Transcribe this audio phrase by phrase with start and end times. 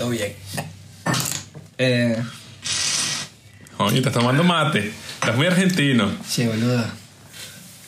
[0.00, 0.32] Siento bien.
[1.76, 2.16] Eh,
[3.76, 4.90] Coño, estás tomando mate.
[5.20, 6.10] Estás muy argentino.
[6.26, 6.82] che, boludo.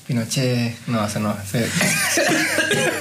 [0.06, 0.76] Pinochet.
[0.88, 1.34] No, ese no.
[1.42, 1.66] ese-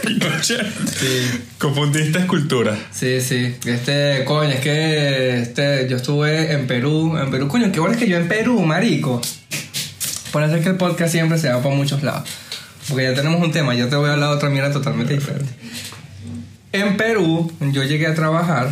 [0.08, 0.66] Pinochet.
[0.98, 2.74] Sí, Confundiste escultura.
[2.94, 3.54] sí, sí.
[3.66, 7.18] Este, coño, es que este, yo estuve en Perú.
[7.18, 9.22] En Perú, coño, qué bueno es que yo en Perú, marico.
[10.32, 12.30] Por eso es que el podcast siempre se va por muchos lados.
[12.88, 15.52] Porque ya tenemos un tema, yo te voy a hablar de otra mierda totalmente diferente.
[16.72, 18.70] En Perú, yo llegué a trabajar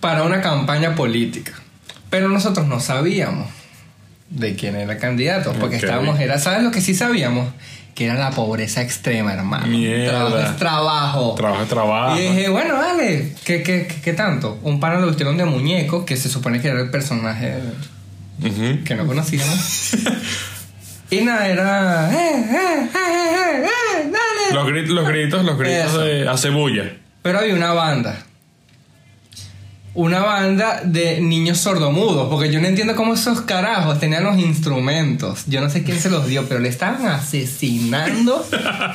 [0.00, 1.52] para una campaña política.
[2.10, 3.48] Pero nosotros no sabíamos
[4.30, 5.52] de quién era el candidato.
[5.58, 5.82] Porque Ok.
[5.84, 7.48] estábamos, era, ¿sabes lo que sí sabíamos?
[7.94, 9.66] Que era la pobreza extrema, hermano.
[9.66, 10.10] Mierda.
[10.28, 11.34] Trabajo es trabajo.
[11.36, 12.16] Trabajo es trabajo.
[12.18, 14.58] Y dije, bueno, dale, ¿qué, qué, qué, qué tanto?
[14.62, 17.54] Un pana lo vistieron de muñeco, que se supone que era el personaje
[18.84, 19.90] que no conocíamos.
[21.10, 22.10] y nada, era.
[22.12, 24.12] ¡Eh, eh, eh!
[24.52, 26.00] Los gritos, los gritos, los gritos Eso.
[26.00, 26.96] de acebulla.
[27.22, 28.18] Pero había una banda.
[29.96, 32.28] Una banda de niños sordomudos.
[32.28, 35.44] Porque yo no entiendo cómo esos carajos tenían los instrumentos.
[35.46, 38.44] Yo no sé quién se los dio, pero le estaban asesinando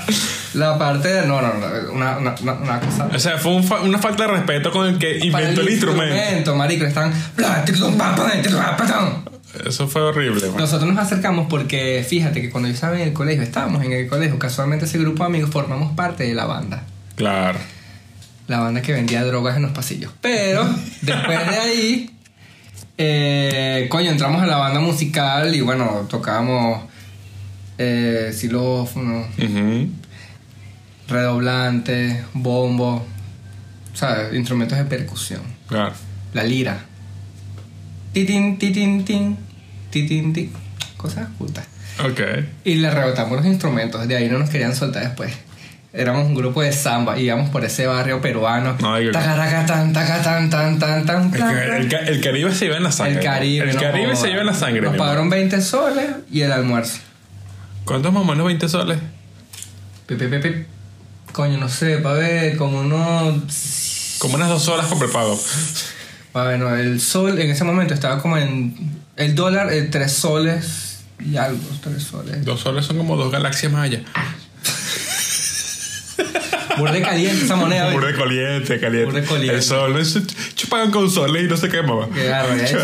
[0.56, 1.26] la parte de.
[1.26, 1.94] No, no, no.
[1.94, 3.10] Una, una, una- cosa.
[3.14, 6.56] O sea, fue un fa- una falta de respeto con el que inventó el, instrumento.
[6.56, 7.14] marico, le estaban.
[9.66, 10.48] Eso fue horrible.
[10.50, 10.58] man.
[10.58, 14.08] Nosotros nos acercamos porque fíjate que cuando yo estaba en el colegio, estábamos en el
[14.08, 16.84] colegio, casualmente ese grupo de amigos formamos parte de la banda.
[17.16, 17.60] Claro.
[18.48, 20.12] La banda que vendía drogas en los pasillos.
[20.22, 20.64] Pero
[21.02, 22.10] después de ahí,
[22.98, 26.84] eh, coño, entramos a la banda musical y bueno, tocábamos
[27.78, 29.88] eh, xilófono, Ujú.
[31.08, 33.06] redoblante, bombo,
[33.94, 34.34] ¿sabes?
[34.34, 35.42] Instrumentos de percusión.
[35.68, 35.94] Claro.
[36.34, 36.86] La lira.
[38.14, 39.38] Titin, titin, tin.
[39.92, 40.52] Titin, tin.
[40.98, 41.66] Cosas juntas.
[42.04, 42.20] Ok.
[42.64, 44.08] Y le rebotamos los instrumentos.
[44.08, 45.34] De ahí no nos querían soltar después.
[45.92, 47.18] Éramos un grupo de samba.
[47.20, 48.78] Íbamos por ese barrio peruano.
[48.80, 51.82] No, yo- tacatán, tan, tan, tan, El, tan, ca- tan.
[51.82, 53.16] el ca- el Caribe se lleva en la sangre.
[53.16, 53.70] El Caribe.
[53.72, 54.82] El Caribe se lleva en la sangre.
[54.82, 55.30] Nos pagaron hermano.
[55.50, 57.00] 20 soles y el almuerzo.
[57.86, 59.00] ¿Cuántos más o menos 20 soles?
[60.08, 60.16] Pi.
[61.32, 64.16] Coño, no sé, pa' ver, como unos.
[64.20, 65.40] Como unas dos horas con prepago.
[66.34, 68.76] Bueno, el sol en ese momento estaba como en.
[69.16, 72.46] El dólar, eh, 3 soles y algo, 3 soles.
[72.46, 74.02] Dos soles son como dos galaxias más allá.
[76.78, 77.92] Burde caliente esa moneda.
[77.92, 79.06] Burde caliente, caliente.
[79.06, 79.56] Burde caliente.
[79.56, 80.02] El sol,
[80.56, 82.08] chupaban con soles y no se quemaba.
[82.14, 82.78] Qué arrecho.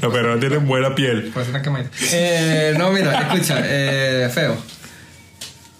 [0.00, 1.30] No, pero no tienen buena piel.
[1.34, 1.90] Por eso una quemadita.
[2.12, 4.56] Eh, no, mira, escucha, eh, feo.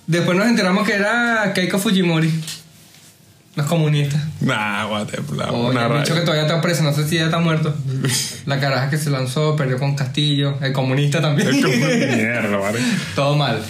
[0.06, 2.30] Después nos enteramos que era Keiko Fujimori.
[3.56, 4.22] Los comunistas.
[4.40, 7.24] Nah, guate, la- O una el bicho que todavía está preso, no sé si ya
[7.24, 7.74] está muerto.
[8.46, 10.56] La caraja que se lanzó, perdió con Castillo.
[10.62, 11.48] El comunista también.
[11.48, 11.74] Es como
[12.16, 12.78] mierda, ¿vale?
[13.16, 13.60] Todo mal.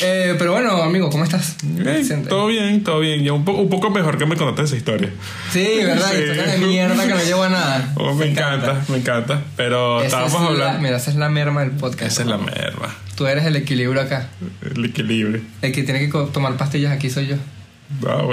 [0.00, 1.56] Eh, pero bueno, amigo, ¿cómo estás?
[1.64, 3.24] Bien, todo bien, todo bien.
[3.24, 5.10] Ya un, poco un poco mejor que me contaste esa historia.
[5.52, 6.08] Sí, ¿verdad?
[6.12, 6.18] Sí.
[6.20, 7.92] Historia de mierda que no llevo a nada.
[7.96, 9.42] Oh, me, encanta, me encanta.
[9.56, 10.82] Pero Esa estábamos es la- hablando.
[10.82, 12.12] mira, esa es la merma del podcast.
[12.12, 12.94] Esa es la merma.
[13.16, 14.28] Tú eres el equilibrio acá.
[14.74, 15.40] El equilibrio.
[15.62, 17.36] El que tiene que tomar pastillas aquí soy yo.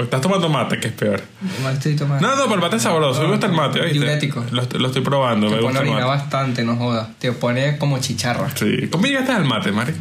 [0.02, 1.22] Estás tomando mate, que es peor.
[1.62, 2.26] No estoy tomando.
[2.26, 3.22] No, no, pero el mate es sabroso.
[3.22, 3.94] Me gusta el mate, ¿oíste?
[3.98, 4.44] Diurético.
[4.50, 7.08] Lo, estoy- lo estoy probando, Te me pone gusta bastante, no jodas.
[7.18, 8.50] Te pone como chicharra.
[8.54, 8.88] Sí.
[8.90, 9.92] ¿Cómo llegaste al mate, Mari?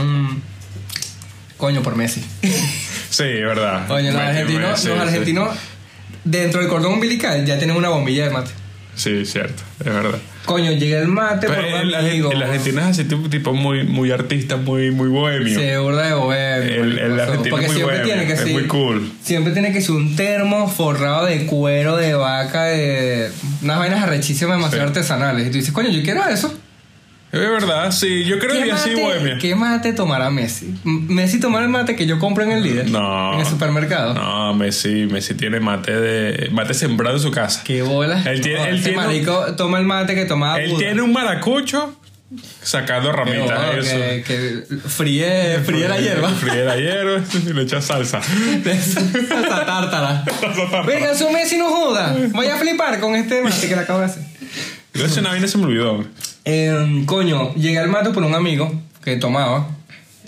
[0.00, 0.36] Mm.
[1.56, 2.24] Coño, por Messi.
[3.10, 3.88] Sí, verdad.
[3.88, 5.02] Coño, los argentinos, sí, los sí.
[5.02, 5.56] argentinos
[6.24, 8.50] dentro del cordón umbilical ya tienen una bombilla de mate.
[8.94, 10.18] Sí, cierto, es verdad.
[10.44, 12.30] Coño, llega el mate Pero por el, amigo.
[12.30, 15.58] el, el argentino es así tipo, tipo muy, muy artista, muy, muy bohemio.
[15.58, 16.84] Se burda de bohemio.
[16.84, 18.52] El- el argentino Porque es muy siempre bohemio, tiene que es ser.
[18.52, 19.12] muy cool.
[19.22, 23.30] Siempre tiene que ser un termo forrado de cuero, de vaca, de.
[23.62, 24.88] Unas vainas arrechísimas demasiado Sí.
[24.88, 25.46] artesanales.
[25.46, 26.58] Y tú dices, coño, yo quiero eso.
[27.30, 28.24] Es verdad, sí.
[28.24, 29.36] Yo creo que así bohemia.
[29.38, 30.74] ¿Qué mate tomará Messi?
[30.84, 32.90] ¿Messi tomará el mate que yo compro en el líder?
[32.90, 33.34] No.
[33.34, 34.14] En el supermercado.
[34.14, 37.62] No, Messi, Messi tiene mate de mate sembrado en su casa.
[37.64, 38.22] Qué bola.
[38.24, 40.78] Él tiene- No, él ese tiene- marico toma el mate que tomaba Él Buda.
[40.78, 41.94] tiene un maracucho
[42.62, 43.42] sacando ramitas.
[43.42, 43.90] bola, eso.
[43.90, 46.30] que, que fríe, fríe la hierba.
[46.30, 48.20] Fríe la hierba y le echa salsa.
[48.64, 50.24] Esa tártara.
[50.86, 52.16] Venga, su Messi no joda.
[52.32, 54.22] Voy a flipar con este mate que le acabo de hacer.
[55.18, 56.04] Una vaina se me olvidó.
[56.50, 58.72] Eh, coño, llegué al mate por un amigo
[59.04, 59.68] que tomaba,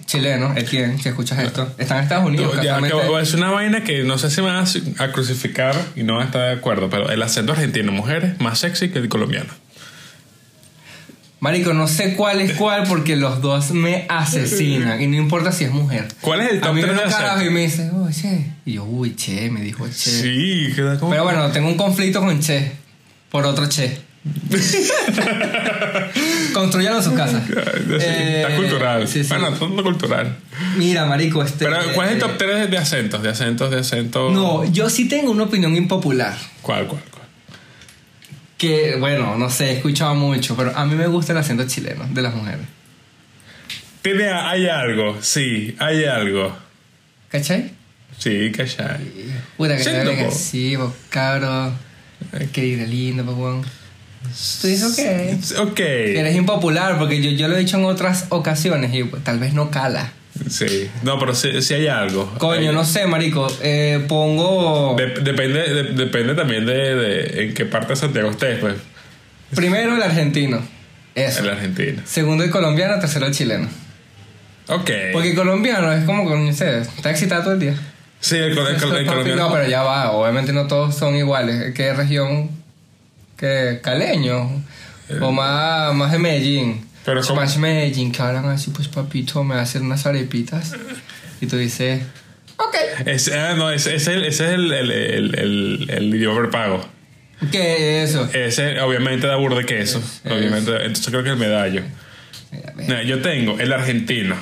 [0.04, 1.66] chileno, Etienne, si escuchas esto.
[1.78, 2.56] Está en Estados Unidos.
[2.56, 3.22] Ya, que casualmente.
[3.22, 6.42] es una vaina que no sé si me vas a crucificar y no a estar
[6.42, 9.50] de acuerdo, pero el acento argentino, mujeres, más sexy que el colombiano.
[11.40, 15.00] Marico, no sé cuál es cuál porque los dos me asesinan.
[15.00, 16.06] Y no importa si es mujer.
[16.20, 18.12] ¿Cuál es el A top mí 3 viene de un carajo y me dice, uy,
[18.12, 18.46] che.
[18.66, 20.10] Y yo, uy, che, me dijo che.
[20.10, 21.12] Sí, queda como.
[21.12, 22.72] Pero bueno, tengo un conflicto con che.
[23.30, 24.09] Por otro che.
[26.52, 27.42] Construyan en sus casas.
[27.48, 27.62] Está
[28.00, 29.08] Eh, cultural.
[29.08, 29.28] sí, sí.
[29.30, 30.36] Bueno, todo cultural.
[30.76, 31.64] Mira, marico, este...
[31.64, 33.22] Pero, ¿cuál es el eh, top 3 de acentos?
[33.22, 34.32] De acentos, de acentos.
[34.32, 36.36] No, yo sí tengo una opinión impopular.
[36.62, 37.24] ¿Cuál, cuál, cuál?
[38.58, 42.06] Que, bueno, no sé, he escuchado mucho, pero a mí me gusta el acento chileno
[42.10, 42.66] de las mujeres.
[44.02, 46.54] Tiene, hay algo, sí, hay algo.
[47.30, 47.70] ¿Cachai?
[48.18, 49.00] Sí, cachai.
[49.56, 50.30] Puta que Sí, te loco.
[50.30, 51.72] sí, vos, cabro.
[52.52, 53.64] Que ir lindo, weón.
[54.60, 55.58] Tú dices, ok.
[55.70, 55.80] Ok.
[55.80, 59.54] Eres impopular, porque yo, yo lo he dicho en otras ocasiones y pues, tal vez
[59.54, 60.12] no cala.
[60.48, 60.88] Sí.
[61.02, 62.32] No, pero sí, sí hay algo.
[62.38, 63.46] Coño, Hay- no sé, marico.
[63.62, 64.94] Eh, pongo.
[64.96, 68.74] De- depende, de- depende también de, de en qué parte de Santiago estés, pues.
[69.54, 70.62] Primero el argentino.
[71.14, 71.40] Eso.
[71.40, 72.02] En la Argentina.
[72.06, 73.68] Segundo el colombiano, tercero el chileno.
[74.68, 74.90] Ok.
[75.12, 77.74] Porque el colombiano es como, no sé, está excitado todo el día.
[78.20, 79.36] sí, el, el, el colombiano.
[79.36, 81.74] No, pero ya va, obviamente no todos son iguales.
[81.74, 82.50] ¿Qué región?
[83.40, 83.80] ¿Qué?
[83.82, 84.62] Caleño.
[85.20, 86.70] O más, más de Medellín.
[86.70, 86.84] Eh.
[87.04, 87.40] Pero ¿cómo?
[87.40, 90.72] más Medellín, que hablan así, pues papito, me hacen unas arepitas.
[91.40, 92.02] Y tú dices,
[92.58, 92.76] ok.
[93.06, 96.40] Ese, ah, no, ese, ese es el, ese es el, el, el, el, el idioma
[96.42, 96.86] prepago.
[97.50, 98.28] ¿Qué es eso?
[98.34, 99.98] Ese, obviamente, da burro de queso.
[99.98, 101.82] Es- Obviamente, entonces creo que el medallo.
[102.76, 104.36] Mira, yo tengo el argentino.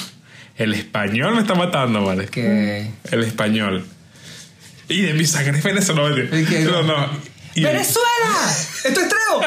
[0.57, 2.27] El español me está matando, ¿vale?
[2.27, 2.91] Que...
[3.13, 3.87] El español.
[4.89, 6.17] Y de mi sangre es venezolano.
[6.37, 6.61] ¿Y qué?
[6.65, 7.09] No, no.
[7.59, 8.57] Y- ¡Venezuela!
[8.85, 9.41] ¡Esto es treo!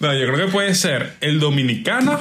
[0.00, 2.20] no, yo creo que puede ser el dominicano.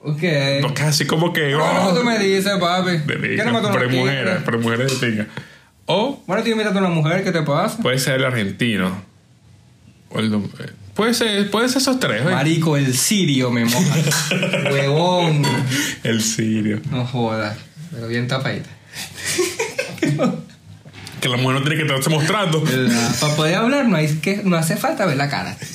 [0.00, 0.22] ok.
[0.62, 1.52] Porque así como que.
[1.52, 2.92] ¿Cómo oh, tú me dices, papi?
[2.92, 5.26] de ¿Qué pinga, no mujeres, pero mujeres de pinga.
[5.86, 7.78] O Bueno, tú invitas a una mujer, ¿qué te pasa?
[7.82, 9.02] puede ser el argentino.
[10.08, 12.34] O el eh, puede ser, puede ser esos tres, ¿oye?
[12.34, 13.96] Marico, el sirio me moja.
[14.70, 15.42] Huevón.
[16.02, 16.80] El sirio.
[16.90, 17.58] No jodas.
[17.90, 18.70] Pero bien tapadita.
[21.20, 22.62] Que la mujer no tiene que estarse mostrando.
[23.20, 25.56] Para poder hablar no, hay que, no hace falta ver la cara.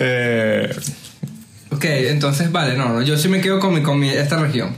[0.00, 0.70] Eh,
[1.70, 3.02] Ok, entonces, vale, no, no.
[3.02, 4.74] Yo sí me quedo con, mi, con mi, esta región.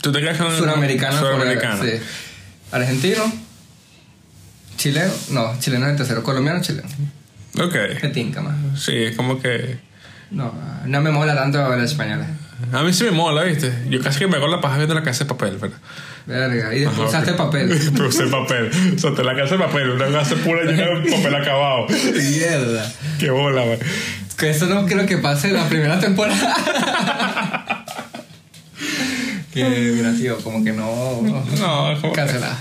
[0.00, 1.18] Tú te quedas con Suramericana.
[1.18, 1.82] Suramericana.
[1.82, 1.90] Sí.
[2.70, 3.32] Argentino.
[4.76, 5.12] Chileno.
[5.30, 6.22] No, chileno es el tercero.
[6.22, 6.88] Colombiano, chileno.
[7.60, 7.74] Ok.
[8.02, 8.54] Me tinca más.
[8.80, 9.78] Sí, es como que.
[10.30, 10.54] No,
[10.86, 12.26] no me mola tanto la española.
[12.72, 13.72] A mí sí me mola, ¿viste?
[13.88, 15.76] Yo casi que me hago la paja viendo la casa de papel, ¿verdad?
[16.26, 16.74] Verga.
[16.74, 17.78] Y después usaste papel.
[17.94, 18.70] Pero usé papel.
[18.96, 21.86] O sea, te la casa de papel, una casa pura llena de papel acabado.
[21.88, 22.92] Mierda.
[23.18, 23.78] Qué bola, man.
[24.38, 26.56] Que eso no creo que pase la primera temporada.
[29.52, 29.64] que,
[29.94, 31.22] mira, tío, como que no.
[31.22, 32.58] No, como que- Cancelada.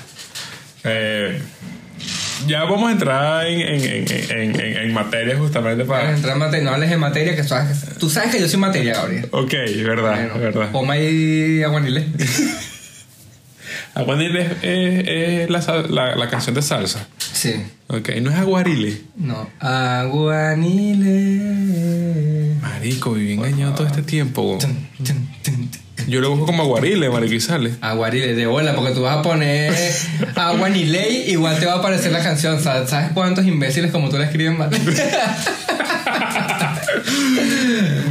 [0.83, 1.42] Eh,
[2.47, 6.15] ya vamos a entrar en, en, en, en, en, en materia justamente Vamos a para.
[6.15, 8.47] entrar en materia, no hables de materia, que tú sabes que, tú sabes que yo
[8.47, 9.27] soy materia, Gabriel.
[9.31, 9.53] Ok,
[9.83, 10.71] verdad, Bueno, verdad.
[10.71, 12.05] Poma y aguanile.
[13.95, 15.59] Aguanile es, es- es la,
[15.89, 17.07] la, la canción de salsa.
[17.17, 17.53] Sí.
[17.87, 19.01] Ok, no es aguarile.
[19.15, 19.49] No.
[21.05, 22.55] Aguanile.
[22.61, 24.57] Marico, viví engañado todo este tiempo.
[24.59, 25.69] tun, tun, tun.
[26.07, 27.10] Yo lo busco como aguarile,
[27.40, 27.72] sale.
[27.81, 29.74] Aguarile, de bola, porque tú vas a poner
[30.36, 32.62] aguanile, igual te va a aparecer la canción.
[32.62, 34.69] ¿Sabes ¿Sabes cuántos imbéciles como tú la escriben mal?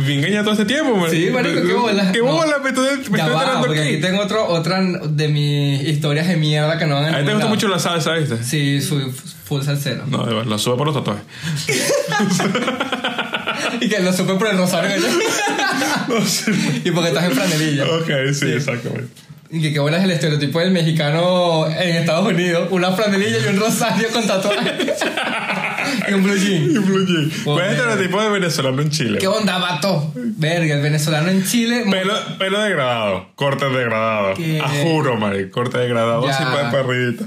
[0.06, 1.10] Engañado todo este tiempo, marico.
[1.16, 2.12] Sí, marico, qué bola.
[2.12, 2.26] Qué No.
[2.26, 4.00] bola, me estoy, me ya estoy va, porque aquí aquí.
[4.00, 7.32] tengo otro, otra de mis historias de mierda que no van a A ti te
[7.32, 8.42] gusta mucho la salsa, ¿viste?
[8.42, 9.10] Sí, soy
[9.44, 10.04] full salsero.
[10.06, 11.24] No, de verdad, lo sube por los tatuajes.
[13.80, 15.08] y que lo supe por el rosario que yo.
[16.84, 17.84] y porque estás en franelilla.
[17.84, 19.08] ok, sí, exactamente.
[19.50, 22.68] Y que qué bueno es el estereotipo del mexicano en Estados Unidos.
[22.72, 24.72] Una franelilla y un rosario con tatuajes.
[26.08, 26.70] y un blue jean.
[26.70, 27.30] Y Blue Jean.
[27.44, 27.88] ¿Cuál es el Joder.
[27.88, 29.18] estereotipo de venezolano en Chile?
[29.18, 30.12] ¿Qué onda, vato?
[30.14, 31.84] Verga, el venezolano en Chile.
[31.88, 34.34] Pelo, pelo degradado, corte degradado.
[34.34, 34.60] ¿Qué?
[34.60, 37.24] A juro, marico, corte degradado, así para perrito.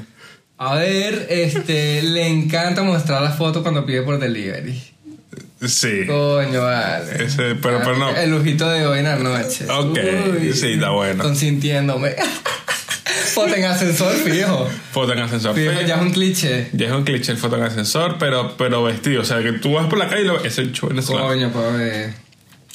[0.58, 4.97] A ver, este, le encanta mostrar las fotos cuando pide por delivery.
[5.66, 6.06] Sí.
[6.06, 7.24] Coño, vale.
[7.26, 8.10] Ese, pero, pero no.
[8.16, 9.66] El lujito de hoy en la noche.
[9.70, 9.98] Ok,
[10.54, 11.24] sí, está bueno.
[11.24, 12.16] Consintiéndome.
[13.34, 14.70] Foto en ascensor, fijo.
[14.92, 15.56] Foto en ascensor.
[15.56, 16.70] Fijo, Sí, ya es un cliché.
[16.74, 19.22] ya es un cliché el foto en ascensor, pero, pero vestido.
[19.22, 20.46] O sea, que tú vas por la calle y lo ves.
[20.46, 21.02] Es el chulo.
[21.04, 22.14] Coño, pues a ver.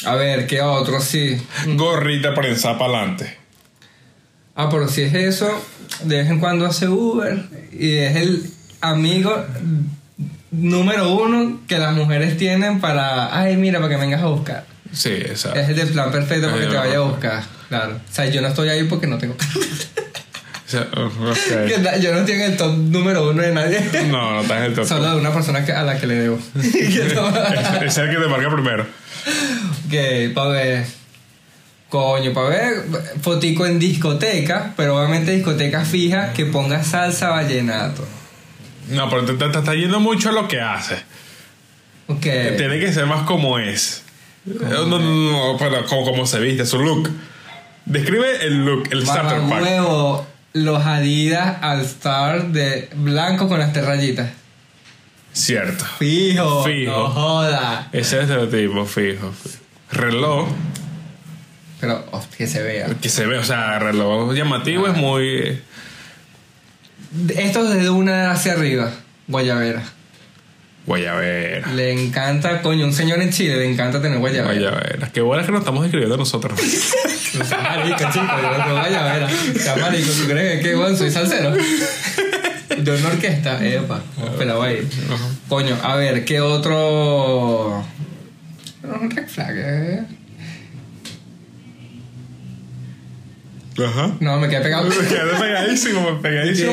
[0.05, 1.01] A ver, ¿qué otro?
[1.01, 1.37] Sí.
[1.77, 3.39] Gorrita prensada para adelante.
[4.55, 5.49] Ah, pero si es eso,
[6.05, 8.45] de vez en cuando hace Uber y es el
[8.81, 9.45] amigo
[10.53, 14.65] número uno que las mujeres tienen para, ay, mira, para que me vengas a buscar.
[14.93, 15.59] Sí, exacto.
[15.59, 17.43] Es el plan perfecto para que te vaya a buscar.
[17.69, 17.95] Claro.
[17.97, 19.61] O sea, yo no estoy ahí porque no tengo carro.
[20.65, 21.67] O sea, ok.
[21.69, 23.79] Que na- Yo no estoy en el top número uno de nadie.
[24.11, 24.87] No, no estás en el top.
[24.87, 26.39] Solo de una persona que- a la que le debo.
[26.55, 28.87] Es el que te marca primero.
[29.91, 30.87] que, para ver.
[31.91, 32.73] Coño, para ver.
[33.21, 38.07] Fotico en discoteca, pero obviamente discoteca fija que ponga salsa vallenato.
[38.93, 41.01] No, pero te, te- te está yendo mucho a lo que haces.
[42.09, 42.21] Ok.
[42.23, 44.03] Tiene que ser más como es.
[44.45, 47.11] No, no, no, no, pero como, como se viste, su look.
[47.85, 49.63] Describe el look, el starter Barba pack.
[49.63, 54.31] huevo, los Adidas All Star de blanco con las tres rayitas.
[55.33, 55.85] Cierto.
[55.99, 56.65] Fijo.
[56.65, 56.91] Fijo.
[56.93, 57.89] No joda.
[57.93, 59.33] Ese es el tipo, fijo.
[59.93, 60.49] Reloj,
[61.81, 62.87] Pero oh, que se vea.
[63.01, 65.61] que se ve, o sea, reloj llamativo es muy.
[67.37, 68.90] Esto es de una hacia arriba.
[69.28, 69.83] Guayabera.
[70.87, 71.69] Guayabera.
[71.73, 74.52] Le encanta, coño, un señor en Chile le encanta tener guayabera.
[74.71, 75.11] Guayabera.
[75.12, 76.59] Qué bueno que nos estamos describiendo nosotros.
[77.33, 79.26] No seas marico, chico, yo no tengo guayabera.
[79.59, 81.54] Sea marico, ¿tú crees que bueno, soy salsero?
[82.76, 84.02] De una orquesta, epa,
[84.37, 84.87] pero voy.
[85.49, 87.83] Coño, a ver, ¿qué otro?
[88.83, 90.02] No, Un red flag, eh.
[93.87, 94.12] Ajá.
[94.21, 94.88] No, me quedé pegado.
[94.88, 96.73] Me quedé pegadísimo, pegadísimo.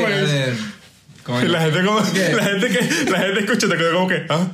[1.28, 2.34] La gente como, ¿Qué?
[2.36, 4.48] la gente que, la gente escucha te queda como que, ah,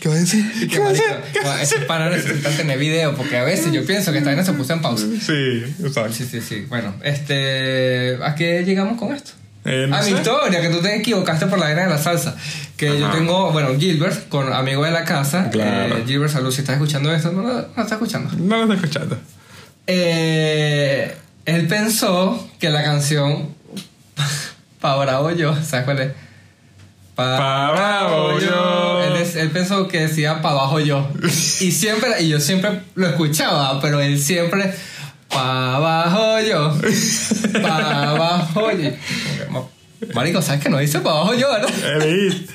[0.00, 0.50] ¿qué va a decir?
[0.58, 1.04] Que, ¿Qué va a decir?
[1.44, 4.54] no, Ese pana necesita tener video porque a veces yo pienso que esta vaina se
[4.54, 5.04] puso en pausa.
[5.20, 6.14] Sí, exacto.
[6.14, 6.64] Sí, sí, sí.
[6.68, 8.16] Bueno, este.
[8.22, 9.32] ¿A qué llegamos con esto?
[9.66, 12.34] Eh, no a mi historia, que tú te equivocaste por la vaina de la salsa.
[12.78, 15.50] Que yo tengo, bueno, Gilbert, con amigo de la casa.
[15.50, 15.98] Claro.
[15.98, 18.30] Eh, Gilbert, salud, si estás escuchando esto, no, lo- no lo está escuchando.
[18.38, 19.18] No lo estoy escuchando.
[19.86, 23.54] Eh, él pensó que la canción
[24.80, 26.12] Pa' Bravo Yo, ¿sabes cuál es?
[27.14, 29.00] Pa' bravo yo.
[29.02, 31.08] Él, él pensó que decía Pa' abajo yo.
[31.60, 34.74] Y siempre, y yo siempre lo escuchaba, pero él siempre
[35.28, 36.76] Pa' abajo yo.
[37.62, 38.90] Pa' abajo yo.
[40.12, 41.70] Marico, ¿sabes que no dice Pa' abajo yo, verdad?
[42.02, 42.50] Hit.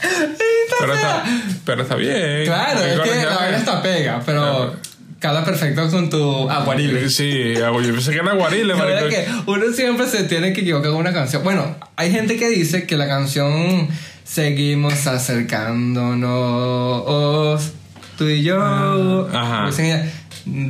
[0.80, 1.24] Pero está,
[1.64, 2.44] pero está bien.
[2.44, 4.76] Claro, es que la vaina está pega, pero Claro.
[5.18, 7.08] Cada perfecto con tu aguarile.
[7.10, 9.44] Sí, yo pensé que era guarile, La verdad marico.
[9.44, 11.42] que uno siempre se tiene que equivocar con una canción.
[11.42, 13.88] Bueno, hay gente que dice que la canción
[14.24, 17.72] Seguimos acercándonos,
[18.18, 18.58] tú y yo.
[18.60, 19.66] Ah, ajá.
[19.66, 20.12] Dicen,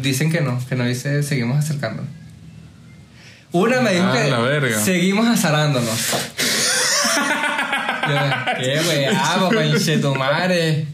[0.01, 2.09] dicen que no, que no dice Seguimos acercándonos.
[3.51, 5.91] Una me dijo Ah, que seguimos azarándonos.
[8.59, 10.87] Qué weá, conche tu madre.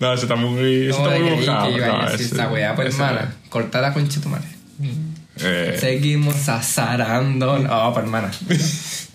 [0.00, 1.68] No, eso está muy, eso está muy buscado.
[1.68, 3.34] que iba a No, decir esa weá, pues hermana.
[3.48, 4.46] Corta la concha tu madre.
[5.40, 7.58] eh, Seguimos azarando.
[7.58, 8.30] No, pues hermana.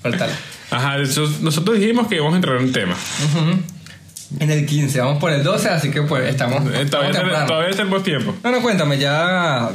[0.02, 0.34] Cortala.
[0.70, 2.96] Ajá, nosotros dijimos que íbamos a entrar en un tema.
[4.40, 6.62] En el 15, vamos por el 12, así que pues estamos.
[6.74, 8.36] Eh, estamos todavía, tenemos- todavía tenemos tiempo.
[8.44, 9.70] No, no, cuéntame, ya.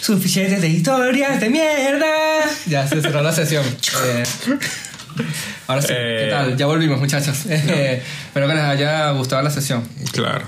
[0.00, 2.06] Suficientes de historias de mierda.
[2.66, 3.64] Ya se cerró la sesión.
[4.04, 4.22] Eh,
[5.66, 6.22] ahora sí, Eh.
[6.24, 6.56] ¿qué tal?
[6.56, 7.38] Ya volvimos, muchachos.
[7.48, 10.44] Eh, espero que les haya gustado la sesión Claro.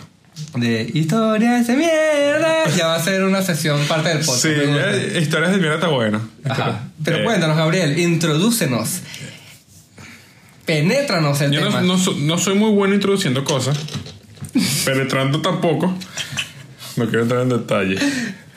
[0.57, 2.64] de historias de mierda.
[2.76, 4.43] Ya va a ser una sesión parte del podcast.
[4.43, 6.21] Sí, ya, historias de mierda está bueno.
[6.49, 6.88] Ajá.
[7.05, 9.00] Pero Eh, cuéntanos, Gabriel, introdúcenos.
[10.64, 11.81] Penétranos el Yo no, tema.
[11.83, 13.76] no so- no soy muy bueno introduciendo cosas,
[14.85, 15.93] penetrando tampoco.
[16.97, 17.99] No quiero entrar en detalle.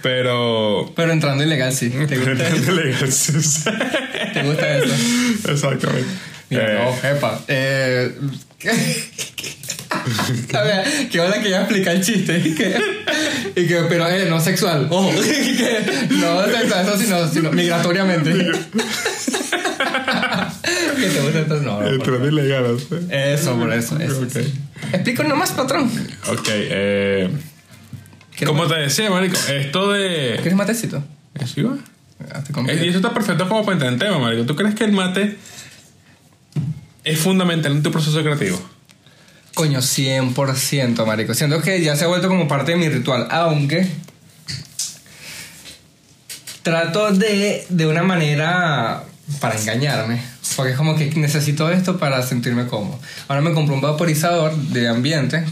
[0.06, 0.94] Pero.
[0.96, 1.90] Pero entrando ilegal, sí.
[2.08, 3.64] ¿Te gusta, Penetrando elegancias.
[4.34, 4.94] ¿Te gusta eso?
[5.52, 6.08] Exactamente.
[6.52, 7.40] Mira, Eh, no, jefa.
[7.48, 8.12] Eh,
[10.54, 12.38] a ver, que ahora que ya explica el chiste.
[12.38, 12.78] Y que,
[13.56, 14.86] y que, pero eh, no sexual.
[14.92, 15.12] Ojo.
[15.12, 18.32] Y que, no sexual, eso sino, sino migratoriamente.
[18.32, 18.52] que
[21.10, 21.82] te gusta entonces, no.
[21.82, 22.78] no, Entrando ilegal.
[23.10, 23.98] Eso, por eso.
[23.98, 24.54] eso sí.
[24.94, 25.90] Explícanos nomás, patrón.
[26.28, 27.28] Ok, eh.
[28.36, 30.34] ¿Quieres, Como te decía, Marico, esto de.
[30.36, 31.04] ¿Quieres matecito?
[32.51, 32.70] Comí.
[32.70, 34.46] Eh, Y eso está perfecto como para entrar en tema, Marico.
[34.46, 35.38] ¿Tú crees que el mate
[37.04, 38.60] es fundamental en tu proceso creativo?
[39.54, 41.34] Coño, 100%, marico.
[41.34, 43.27] Siento que ya se ha vuelto como parte de mi ritual.
[43.32, 43.88] Aunque
[46.62, 49.04] trato de, de una manera
[49.39, 50.22] para engañarme.
[50.58, 53.00] Porque es como que necesito esto para sentirme cómodo.
[53.30, 55.46] Ahora me compré un vaporizador de ambiente.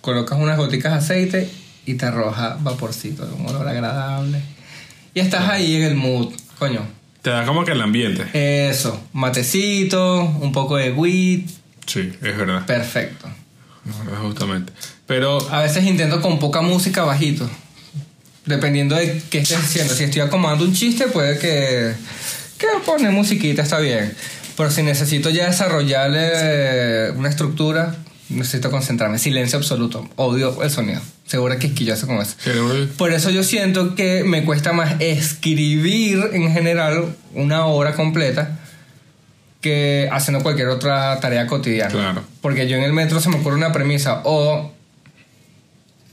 [0.00, 1.50] Colocas unas goticas de aceite
[1.86, 3.28] y te arroja vaporcito.
[3.38, 4.40] Un olor agradable.
[5.14, 6.32] Y estás ahí en el mood.
[6.58, 6.86] Coño.
[7.22, 8.24] Te da como que el ambiente.
[8.68, 9.00] Eso.
[9.12, 11.48] Matecito, un poco de weed.
[11.86, 12.66] Sí, es verdad.
[12.66, 13.28] Perfecto.
[14.20, 14.72] Justamente.
[15.06, 17.48] Pero A veces intento con poca música bajito.
[18.46, 19.94] Dependiendo de qué estés haciendo.
[19.94, 21.94] Si estoy acomodando un chiste, puede que.
[22.58, 24.12] que poner musiquita está bien.
[24.56, 27.94] Pero si necesito ya desarrollarle una estructura,
[28.28, 29.18] necesito concentrarme.
[29.18, 30.08] Silencio absoluto.
[30.16, 31.00] Odio el sonido.
[31.32, 32.36] Seguro que quisquilloso con eso.
[32.98, 38.58] Por eso yo siento que me cuesta más escribir en general una obra completa
[39.62, 41.90] que haciendo cualquier otra tarea cotidiana.
[41.90, 42.22] Claro.
[42.42, 44.72] Porque yo en el metro se me ocurre una premisa o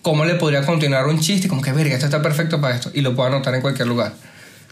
[0.01, 3.01] cómo le podría continuar un chiste, como que verga, esto está perfecto para esto y
[3.01, 4.13] lo puedo anotar en cualquier lugar.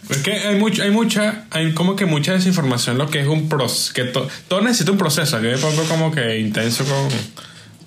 [0.09, 3.49] Es que hay mucho, hay mucha, hay como que mucha desinformación lo que es un
[3.49, 5.41] proceso, que to- todo necesita un proceso.
[5.41, 7.09] Yo me pongo como que intenso con,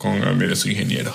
[0.00, 1.14] con ah, mire, soy ingeniero.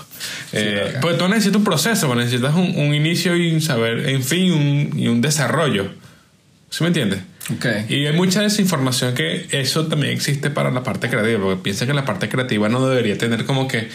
[0.53, 4.23] Eh, pues tú necesitas un proceso, pues necesitas un, un inicio y un saber, en
[4.23, 5.89] fin, un, y un desarrollo.
[6.69, 7.21] ¿Sí me entiendes?
[7.51, 7.65] Ok.
[7.89, 11.95] Y hay mucha desinformación que eso también existe para la parte creativa, porque piensa que
[11.95, 13.89] la parte creativa no debería tener como que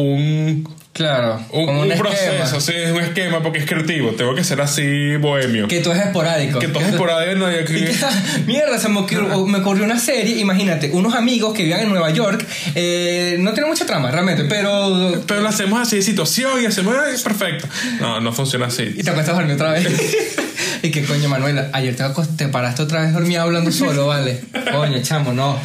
[0.00, 1.38] un, Claro.
[1.52, 4.12] un, proceso, sí, un esquema, porque es creativo.
[4.12, 5.68] Tengo que ser así bohemio.
[5.68, 6.58] Que todo es esporádico.
[6.58, 7.64] Que todo es por ahí, no que...
[7.64, 7.94] que,
[8.46, 12.10] mierda, se me ocurrió, me ocurrió una serie, imagínate, unos amigos que vivían en Nueva
[12.10, 15.22] York, eh, no tiene mucha trama realmente, pero...
[15.26, 17.68] Pero lo hacemos así de situación y hacemos "Ay, perfecto.
[18.00, 18.94] No, no funciona así.
[18.96, 19.86] Y te acuestas a dormir otra vez.
[20.82, 22.04] y que coño, Manuela, ayer te,
[22.36, 24.40] te paraste otra vez dormida hablando solo, ¿vale?
[24.72, 25.60] Coño, chamo, no.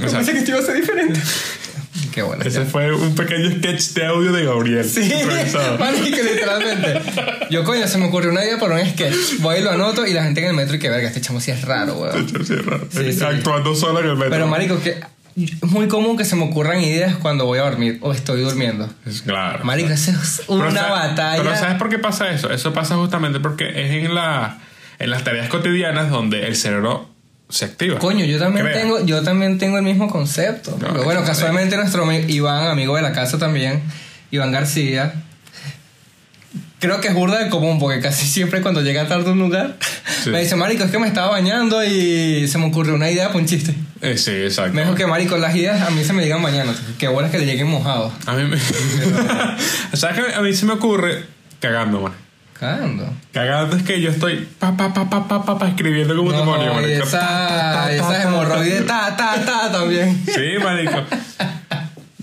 [0.00, 1.20] Pensé que esto iba a ser diferente.
[2.16, 2.42] Qué bueno.
[2.46, 4.88] ese fue un pequeño sketch de audio de Gabriel.
[4.88, 5.12] Sí,
[5.78, 7.02] marico, literalmente.
[7.50, 9.40] Yo, coño, se me ocurrió una idea para un sketch.
[9.40, 11.42] Voy y lo anoto y la gente en el metro y que verga, este chamo
[11.42, 12.26] sí es raro, weón.
[12.26, 12.88] Sí, raro.
[12.90, 13.22] Sí, sí.
[13.22, 14.30] Actuando solo en el metro.
[14.30, 14.98] Pero, marico, que
[15.36, 18.88] es muy común que se me ocurran ideas cuando voy a dormir o estoy durmiendo.
[19.04, 19.62] Es claro.
[19.62, 21.42] Marico, eso es una batalla.
[21.42, 22.50] Pero ¿sabes por qué pasa eso?
[22.50, 24.56] Eso pasa justamente porque es en, la,
[24.98, 27.14] en las tareas cotidianas donde el cerebro
[27.48, 27.98] se activa.
[27.98, 30.72] Coño, yo también tengo, yo también tengo el mismo concepto.
[30.80, 33.82] No, Pero bueno, es- casualmente nuestro Iván, amigo de la casa también,
[34.30, 35.14] Iván García,
[36.78, 39.76] creo que es burda de común, porque casi siempre cuando llega tarde a un lugar,
[40.24, 40.30] Sí.
[40.30, 43.38] me dice, Marico, es que me estaba bañando y se me ocurrió una idea para
[43.38, 43.74] un chiste.
[44.02, 44.72] Eh, sí, exacto.
[44.74, 46.74] Me dijo que, Marico, las ideas a mí se me llegan mañana.
[46.98, 48.12] Qué bueno es que le lleguen mojados.
[48.26, 48.58] A mí me...
[49.96, 51.24] ¿Sabes que a mí se me ocurre
[51.60, 52.12] cagando, man?
[52.58, 53.06] Cagando.
[53.32, 56.68] Cagando es que yo estoy pa pa pa pa pa pa, pa, escribiendo como demonio,
[56.68, 57.06] No, marico.
[57.06, 60.24] Ta, esa, ta, ta, esa hemorroide ta, ta, ta también.
[60.24, 61.02] Sí, marico.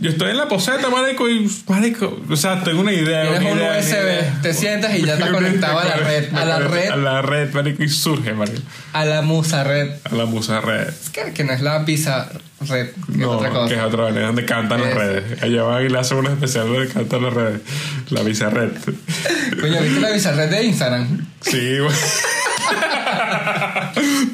[0.03, 3.21] Yo estoy en la poseta, marico, y marico, o sea, tengo una idea.
[3.23, 6.33] Tienes una un idea, una USB, te sientas y ya estás conectado a la red,
[6.35, 8.61] a la red, A la red, marico, y surge, marico.
[8.91, 9.91] a la musa red.
[10.03, 10.89] A la musa red.
[10.89, 12.29] Es que, que no es la pizza
[12.67, 13.67] red, que No, es otra cosa.
[13.69, 14.95] que es otra vaina, donde cantan las Es.
[14.95, 15.41] redes.
[15.43, 17.61] Allá van y le hacen un especial donde cantan las redes.
[18.09, 18.71] La visa red.
[19.61, 21.27] Coño, ¿viste la pizza red de Instagram?
[21.41, 21.95] Sí, güey.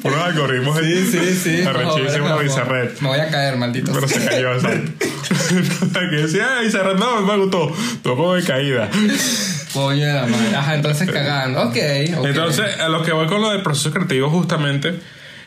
[0.01, 0.77] Puros algoritmos.
[0.79, 1.61] sí.
[1.61, 2.91] Arrechísimo No, la visa no, red.
[2.99, 3.91] Me voy a caer, maldito.
[3.93, 4.91] Pero se cayó, exacto.
[6.09, 7.71] que decía, ay, se no, me gustó.
[8.01, 8.89] Todo como de caída.
[9.73, 10.55] Coño de la madre.
[10.55, 11.61] Ajá, entonces cagando.
[11.61, 11.77] Ok,
[12.17, 12.25] ok.
[12.25, 14.99] Entonces, a lo que voy con lo del proceso creativo justamente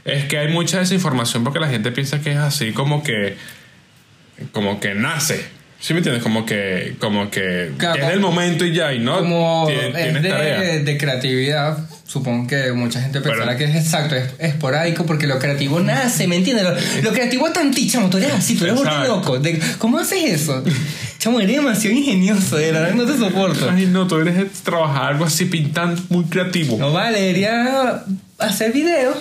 [0.05, 3.37] es que hay mucha desinformación porque la gente piensa que es así como que
[4.53, 5.45] como que nace.
[5.83, 6.23] ¿Sí me entiendes?
[6.23, 10.03] Como que como que, Claro, es del momento y ya y no Como Tien- es
[10.13, 10.61] tienes tarea.
[10.79, 15.41] de, creatividad, supongo que mucha gente pensará Pero- que es exacto, es esporádico porque lo
[15.41, 16.65] creativo nace, ¿me entiendes?
[16.65, 19.41] Lo, lo creativo es tan ti, chamo, tú eres así, tú eres un loco.
[19.41, 20.63] De- ¿Cómo haces eso?
[21.19, 23.69] Chamo, eres demasiado ingenioso, de verdad no te soporto.
[23.71, 26.77] Ay, no, tú eres trabajar algo así pintando muy creativo.
[26.79, 28.05] No vale, debería
[28.39, 29.17] hacer videos.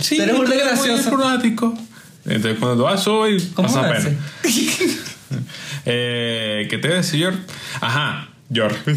[0.00, 0.94] sí, tú eres muy gracioso.
[0.96, 1.76] esporádico.
[2.24, 4.04] Entonces, cuando tú vas hoy, ¿Cómo pasa haces?
[4.04, 4.16] pena.
[5.88, 7.38] Eh, ¿Qué te voy a decir, George?
[7.80, 8.78] Ajá, George.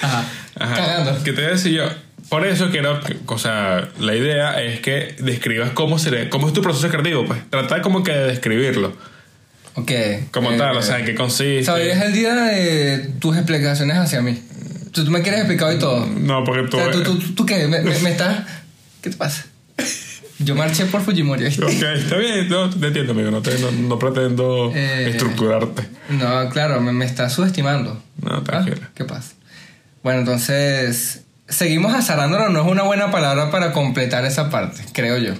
[0.00, 0.24] Ajá,
[0.58, 0.74] Ajá.
[0.76, 1.22] cagando.
[1.22, 1.84] ¿Qué te voy a decir yo?
[2.28, 6.62] Por eso quiero, o sea, la idea es que describas cómo, sería, cómo es tu
[6.62, 7.38] proceso creativo, pues.
[7.50, 8.96] Tratar como que de describirlo.
[9.74, 9.92] Ok.
[10.30, 11.70] Como eh, tal, o sea, en qué consiste.
[11.70, 14.42] Hoy es el día de tus explicaciones hacia mí.
[14.92, 16.06] Tú, tú me quieres explicar hoy todo.
[16.06, 16.78] No, porque tú...
[16.78, 17.66] O sea, ¿tú, tú, tú qué?
[17.68, 18.46] ¿Me, me, me estás...?
[19.02, 19.44] ¿Qué te pasa?
[20.44, 21.46] Yo marché por Fujimori.
[21.46, 21.52] Ok,
[21.94, 23.30] está bien, no, te entiendo, amigo.
[23.30, 25.08] No, te- no, no pretendo Eh.
[25.10, 25.88] estructurarte.
[26.10, 28.02] No, claro, me, me estás subestimando.
[28.22, 28.76] No, Ah, tranquilo.
[28.94, 29.32] ¿Qué pasa?
[30.02, 31.20] Bueno, entonces...
[31.46, 32.50] Seguimos azarándonos.
[32.50, 35.34] No es una buena palabra para completar esa parte, creo yo.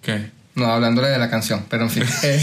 [0.00, 0.30] ¿Qué?
[0.54, 2.04] No, hablándole de la canción, pero en fin.
[2.22, 2.40] Eh,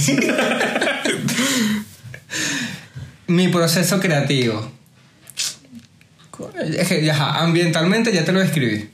[3.28, 4.72] Mi proceso creativo.
[6.60, 8.90] Es que, ajá, ambientalmente ya te lo describí.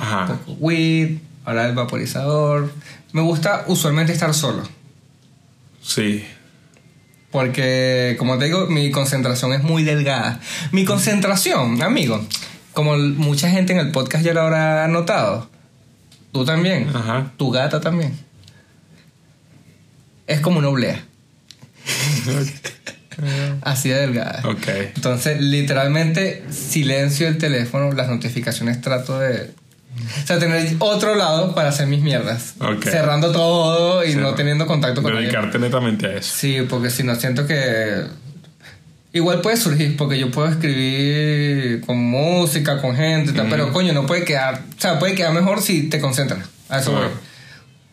[0.00, 0.38] Ajá.
[0.58, 2.72] Weed, ahora el vaporizador.
[3.12, 4.62] Me gusta usualmente estar solo.
[5.82, 6.24] Sí.
[7.30, 10.40] Porque, como te digo, mi concentración es muy delgada.
[10.72, 12.24] Mi concentración, amigo,
[12.72, 15.48] como mucha gente en el podcast ya lo habrá notado,
[16.32, 17.32] tú también, Ajá.
[17.36, 18.16] tu gata también,
[20.26, 21.04] es como una oblea.
[23.62, 24.42] Así de delgada.
[24.48, 24.66] Ok.
[24.96, 29.52] Entonces, literalmente, silencio el teléfono, las notificaciones trato de...
[30.22, 32.54] O sea, tener otro lado para hacer mis mierdas.
[32.82, 35.26] Cerrando todo y no teniendo contacto con nadie.
[35.26, 36.32] Dedicarte netamente a eso.
[36.36, 38.02] Sí, porque si no siento que...
[39.12, 44.06] Igual puede surgir, porque yo puedo escribir con música, con gente, tal, pero coño, no
[44.06, 44.62] puede quedar...
[44.76, 46.40] O sea, puede quedar mejor si te concentras.
[46.68, 47.06] A eso voy.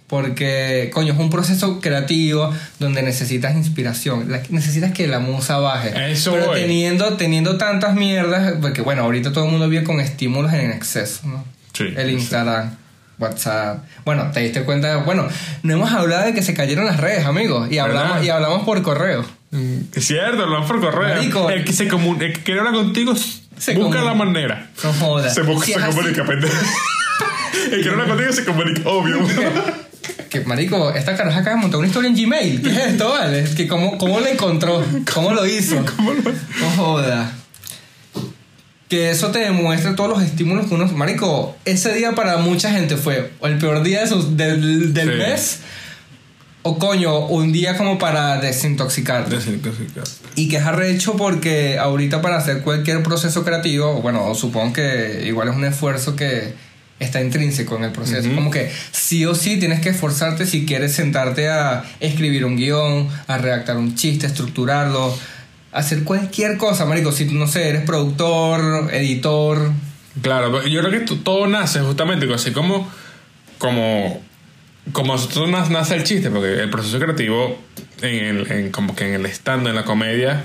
[0.07, 4.29] Porque, coño, es un proceso creativo donde necesitas inspiración.
[4.29, 6.11] La- necesitas que la musa baje.
[6.11, 6.59] Eso Pero voy.
[6.59, 11.21] teniendo, teniendo tantas mierdas, porque bueno, ahorita todo el mundo vive con estímulos en exceso,
[11.27, 11.45] ¿no?
[11.73, 12.13] Sí, El sí.
[12.13, 12.75] Instagram,
[13.19, 13.83] WhatsApp.
[14.05, 15.27] Bueno, te diste cuenta, bueno,
[15.63, 18.23] no hemos hablado de que se cayeron las redes, amigos, y hablamos, ¿Verdad?
[18.25, 19.23] y hablamos por correo.
[19.51, 21.15] Mm, Es cierto, lo dan por correo.
[21.15, 21.49] Marico.
[21.49, 24.03] El que, se comun- el que quiere hablar contigo Se busca comunica.
[24.03, 24.69] la manera.
[24.83, 25.33] No jodas.
[25.33, 26.53] Se, busca, Si se comunica, pendejo.
[27.65, 29.17] el que quiere hablar contigo se comunica, obvio.
[30.31, 32.61] Que, marico, esta caraja acaba de montar una historia en Gmail.
[32.61, 33.43] ¿Qué es esto, vale?
[33.55, 34.81] Que cómo, ¿Cómo lo encontró?
[35.13, 35.75] ¿Cómo lo hizo?
[36.61, 37.29] No joda.
[38.91, 40.85] Que eso te demuestra todos los estímulos que uno...
[40.89, 45.09] Marico, ese día para mucha gente fue o el peor día de sus- del, del
[45.11, 45.15] Sí.
[45.17, 45.59] mes
[46.63, 49.37] o coño, un día como para desintoxicarte.
[50.35, 55.47] Y que es arrecho porque ahorita para hacer cualquier proceso creativo, bueno, supongo que igual
[55.47, 56.53] es un esfuerzo que
[56.99, 58.29] está intrínseco en el proceso.
[58.35, 63.07] Como que sí o sí tienes que esforzarte si quieres sentarte a escribir un guion,
[63.27, 65.17] a redactar un chiste, estructurarlo,
[65.71, 67.11] hacer cualquier cosa, marico.
[67.11, 69.71] Si tú, no sé, eres productor, editor,
[70.21, 72.89] Claro, yo creo que todo nace justamente así como
[73.57, 74.21] como
[74.91, 77.57] como nosotros nace el chiste, porque el proceso creativo
[78.01, 80.43] en el, en como que en el stand en la comedia,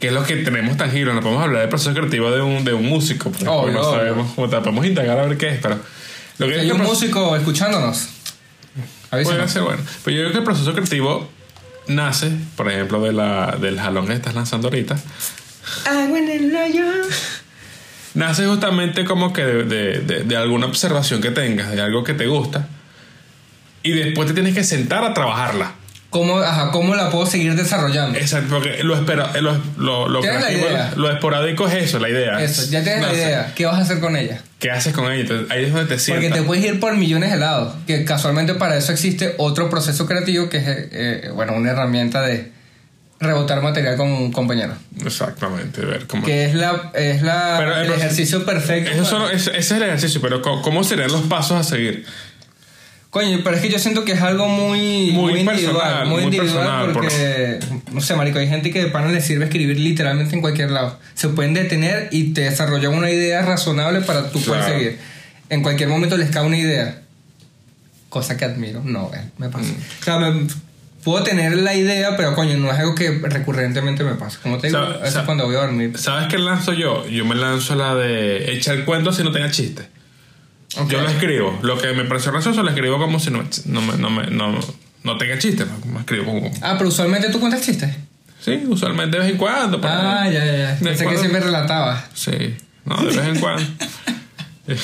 [0.00, 2.74] que es lo que tenemos tangible, no podemos hablar del proceso creativo de un, de
[2.74, 5.78] un músico, porque Obvio, no sabemos, como tal, podemos indagar a ver qué es, pero
[6.38, 8.08] lo que hay es un el músico escuchándonos.
[9.10, 9.50] Avísanos.
[9.50, 9.82] ser bueno.
[10.04, 11.28] Pero yo creo que el proceso creativo
[11.88, 14.96] nace, por ejemplo, de la, del jalón que estás lanzando ahorita.
[18.14, 22.14] Nace justamente como que de, de- de- de alguna observación que tengas, de algo que
[22.14, 22.68] te gusta.
[23.82, 25.72] Y después te tienes que sentar a trabajarla.
[26.10, 28.16] ¿Cómo, ajá, ¿Cómo la puedo seguir desarrollando?
[28.18, 30.92] Exacto, porque lo, espera, lo, lo, lo Tienes la idea.
[30.96, 32.40] lo esporádico es eso, la idea.
[32.42, 33.18] Eso, ya tienes la Nace.
[33.22, 33.52] idea.
[33.54, 34.40] ¿Qué vas a hacer con ella?
[34.58, 35.20] ¿Qué haces con ella?
[35.22, 36.38] Entonces, ahí es donde te Porque sientas.
[36.40, 37.74] te puedes ir por millones de lados.
[37.86, 42.52] Que casualmente para eso existe otro proceso creativo que es, eh, bueno, una herramienta de
[43.18, 44.74] rebotar material con un compañero.
[45.04, 46.24] Exactamente, ver cómo...
[46.24, 48.90] Que es la, es la Pero, el pero- ejercicio perfecto.
[48.90, 51.62] Eso para- solo- ese ese es el ejercicio, pero ¿cómo, cómo serían los pasos a
[51.64, 52.04] seguir?
[53.10, 55.56] Coño, pero es que yo siento que es algo muy, Muy individual.
[55.56, 57.58] personal, muy muy individual personal, por- porque,
[57.92, 60.98] no sé, marico, hay gente que de pana le sirve escribir literalmente en cualquier lado.
[61.14, 64.74] Se pueden detener y te desarrollan una idea razonable para tú poder Claro.
[64.78, 64.98] seguir.
[65.48, 67.00] En cualquier momento les cae una idea.
[68.10, 68.82] Cosa que admiro.
[68.84, 69.64] No, eh, me pasa.
[69.66, 69.76] Mm.
[70.00, 70.46] O sea, me-
[71.02, 74.40] puedo tener la idea, pero coño, no es algo que recurrentemente me pasa.
[74.42, 75.96] Como te digo, Sabe- eso es sabe- cuando voy a dormir.
[75.96, 77.06] ¿Sabes qué lanzo yo?
[77.08, 79.88] Yo me lanzo la de echar cuento si no tenga chiste.
[80.88, 81.58] Yo lo escribo.
[81.62, 84.58] Lo que me pareció gracioso lo escribo como si no, no, me- no, me- no,
[85.02, 85.64] no tenga chiste.
[85.64, 86.50] pues, Me escribo como...
[86.62, 87.94] Ah, pero usualmente tú cuentas chistes.
[88.40, 89.80] Sí, usualmente de vez en cuando.
[89.82, 92.04] Ah, ya, ya, Pensé que cuando- siempre relataba.
[92.14, 92.54] Sí.
[92.84, 93.62] No, de vez en cuando.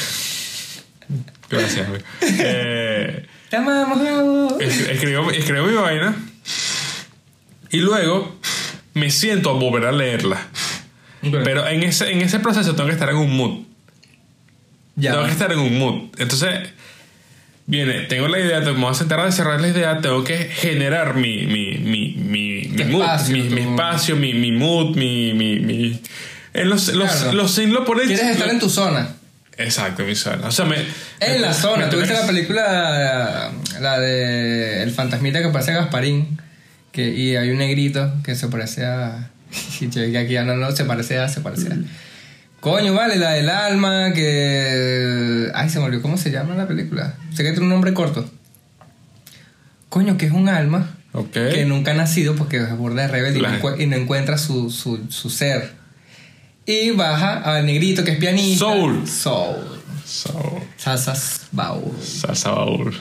[1.51, 2.01] Gracias, güey.
[2.23, 4.59] Eh, Te amamos, Gabo.
[4.61, 6.17] escribo, escribo mi vaina
[7.71, 8.37] y luego
[8.95, 10.47] me siento a volver a leerla.
[11.21, 13.65] Pero en ese, en ese proceso tengo que estar en un mood.
[14.97, 15.13] Ya.
[15.13, 16.11] Tengo que estar en un mood.
[16.19, 16.71] Entonces,
[17.67, 21.15] viene, tengo la idea, me voy a sentar a desarrollar la idea, tengo que generar
[21.15, 25.59] mi, mi, mi, mi, mi mood, espacio, mi, mi espacio, mi, mi mood, mi, mi,
[25.61, 26.01] mi-
[26.55, 27.33] en los, los, Claro.
[27.33, 29.09] los signos por el- Quieres estar en tu zona.
[29.57, 30.49] Exacto, mi zona.
[30.49, 30.77] O sea, me.
[31.21, 31.85] En la me- zona.
[31.87, 33.51] me ¿Tú viste la película,
[33.81, 36.39] la de El fantasmita que parece a Gasparín?
[36.91, 39.31] Que, y hay un negrito que se parece a...
[39.81, 41.77] Y que aquí ya no, no, se parece a, se parece a...
[42.63, 45.51] Coño, vale, la del alma, que...
[45.53, 47.15] Ay, se me olvidó, ¿cómo se llama la película?
[47.35, 48.25] Sé que tiene un nombre corto.
[49.89, 50.95] Coño, que es un alma
[51.33, 55.11] que nunca ha nacido porque es burda de rebelde y, no y encuentra su, su,
[55.11, 55.73] su ser.
[56.65, 58.65] Y baja al negrito que es pianista.
[58.65, 59.09] Soul.
[59.09, 59.83] Soul.
[60.07, 61.93] So, Sasas Baul.
[62.01, 62.95] salsa baúl.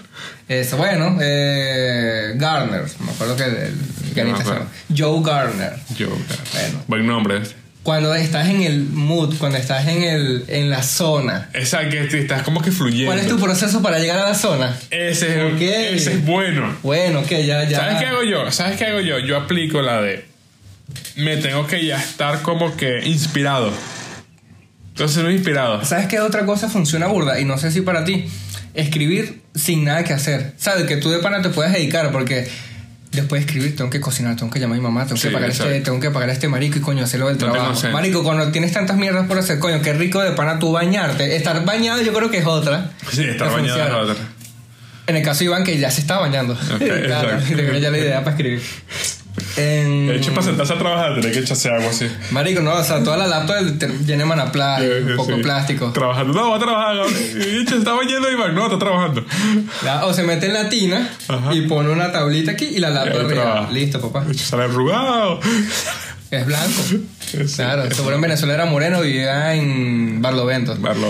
[0.48, 2.86] Eso, bueno, eh, Garner.
[3.00, 3.74] Me acuerdo que el
[4.14, 4.66] pianista se acuerdo.
[4.90, 4.98] llama.
[4.98, 5.74] Joe Garner.
[5.98, 6.84] Yo, Bueno.
[6.88, 7.61] Buen nombre.
[7.84, 11.50] Cuando estás en el mood, cuando estás en, el, en la zona.
[11.54, 13.08] Exacto, que estás como que fluyendo.
[13.12, 14.78] ¿Cuál es tu proceso para llegar a la zona?
[14.92, 15.62] Ese, es- Ok.
[15.62, 16.78] ese es bueno.
[16.84, 17.80] Bueno, que ya, ya.
[17.80, 18.52] ¿Sabes qué hago yo?
[18.52, 19.18] ¿Sabes qué hago yo?
[19.20, 20.26] Yo aplico la de.
[21.16, 23.72] Me tengo que ya estar como que inspirado.
[24.90, 25.84] Entonces, no inspirado.
[25.84, 27.40] ¿Sabes qué otra cosa funciona burda?
[27.40, 28.26] Y no sé si para ti.
[28.74, 30.54] Escribir sin nada que hacer.
[30.58, 30.86] ¿Sabes?
[30.86, 32.48] Que tú de pana te puedes dedicar porque
[33.12, 35.34] después de escribir tengo que cocinar, tengo que llamar a mi mamá, tengo, Sí, que,
[35.34, 35.72] pagar exacto.
[35.72, 37.90] este, tengo que pagar a este marico y coño, hacerlo del No trabajo.
[37.92, 41.36] Marico, cuando tienes tantas mierdas por hacer, coño, qué rico de pana tú bañarte.
[41.36, 42.92] Estar bañado yo creo que es otra.
[43.12, 44.26] Sí, estar bañado es otra.
[45.08, 46.58] En el caso de Iván, que ya se está bañando.
[46.78, 48.62] claro, tengo ya la idea para escribir.
[49.58, 52.08] En- De hecho, para sentarse a trabajar, tenés que echarse agua así.
[52.32, 55.42] Marico, no, o sea, toda la laptop te- llena de manapla, un poco Sí.
[55.42, 55.92] plástico.
[55.92, 56.34] Trabajando.
[56.34, 56.96] No, va a trabajar.
[57.36, 58.54] Y dicho, está bañando Iván.
[58.56, 59.26] No, está trabajando.
[59.84, 61.54] La- o se mete en la tina Ajá.
[61.54, 63.70] y pone una tablita aquí y la Y laptop arriba.
[63.72, 64.26] Listo, papá.
[64.26, 65.40] De hecho, sale arrugado.
[66.30, 66.82] Es blanco.
[66.90, 67.08] Sí,
[67.56, 70.76] Claro, seguro en Venezuela era moreno, vivía en Barlovento.
[70.80, 71.08] Verlo,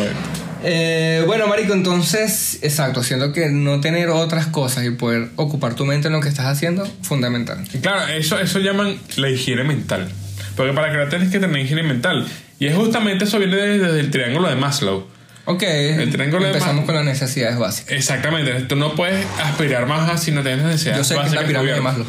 [0.63, 1.23] eh.
[1.25, 6.07] Bueno, Marico, entonces, exacto, siento que no tener otras cosas y poder ocupar tu mente
[6.07, 7.63] en lo que estás haciendo, fundamental.
[7.81, 10.11] Claro, eso, eso llaman la higiene mental.
[10.55, 12.27] Porque para crear tienes que tener higiene mental.
[12.59, 15.07] Y es justamente eso viene desde, el triángulo de Maslow.
[15.45, 15.63] Ok,
[16.11, 17.93] triángulo de empezamos con las necesidades básicas.
[17.93, 18.53] Exactamente.
[18.61, 21.41] Tú no puedes aspirar más a si no tienes necesidades Yo sé que es la
[21.41, 21.81] básicas pirámide de.
[21.81, 22.05] Maslow.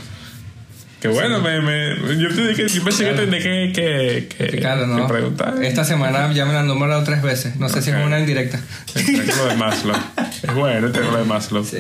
[1.03, 4.87] Qué bueno, me, me, yo, te dije, yo pensé que tendría que, que, que, Claro,
[4.87, 5.05] ¿no?
[5.05, 5.61] que preguntar.
[5.61, 7.57] Esta semana ya me la han nombrado tres veces.
[7.57, 8.61] No sé si es una indirecta.
[8.95, 9.97] El triángulo de Maslow.
[10.43, 11.65] Es bueno el triángulo de Maslow.
[11.65, 11.79] Sí.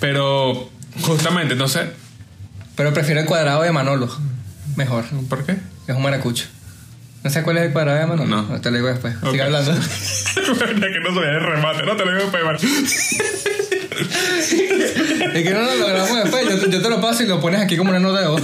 [0.00, 0.68] Pero,
[1.00, 1.88] justamente, entonces,
[2.76, 4.14] Pero prefiero el cuadrado de Manolo.
[4.76, 5.06] Mejor.
[5.30, 5.56] ¿por qué?
[5.86, 6.44] Es un maracucho.
[7.28, 8.42] ¿No sabes cuál es el cuadrado de Manolo?
[8.42, 8.58] No.
[8.62, 9.14] Te lo digo después.
[9.22, 9.32] Ok.
[9.32, 9.70] Sigue hablando.
[9.74, 12.56] que no sabía el remate, no te lo digo pegar.
[14.38, 16.48] Es que no lo logramos después.
[16.48, 18.42] Yo, te- yo te lo paso y lo pones aquí como una nota de voz.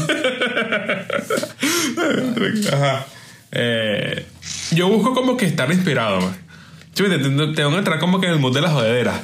[2.73, 3.07] Ajá.
[3.53, 4.27] Eh,
[4.73, 6.37] yo busco como que estar inspirado, man.
[6.93, 7.57] Sí, me entiendes?
[7.57, 9.19] tengo que entrar como que en el mood de la jodedera.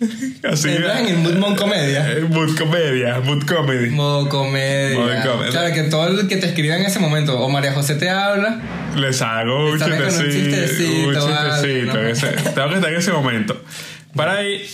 [0.50, 0.68] Así.
[0.68, 2.10] En el mood mon comedia.
[2.12, 3.90] Eh, Mood comedia, mood comedy.
[3.90, 4.98] Modo comedia.
[4.98, 5.50] Modo comedia.
[5.50, 8.60] Claro, que todo el que te escriba en ese momento, o María José te habla,
[8.96, 10.32] Les hago un con un chistecito.
[10.32, 11.86] chistecito, Un vale, chistecito.
[11.86, 12.52] ¿no?
[12.54, 13.62] tengo que estar en ese momento.
[14.14, 14.66] Para ahí,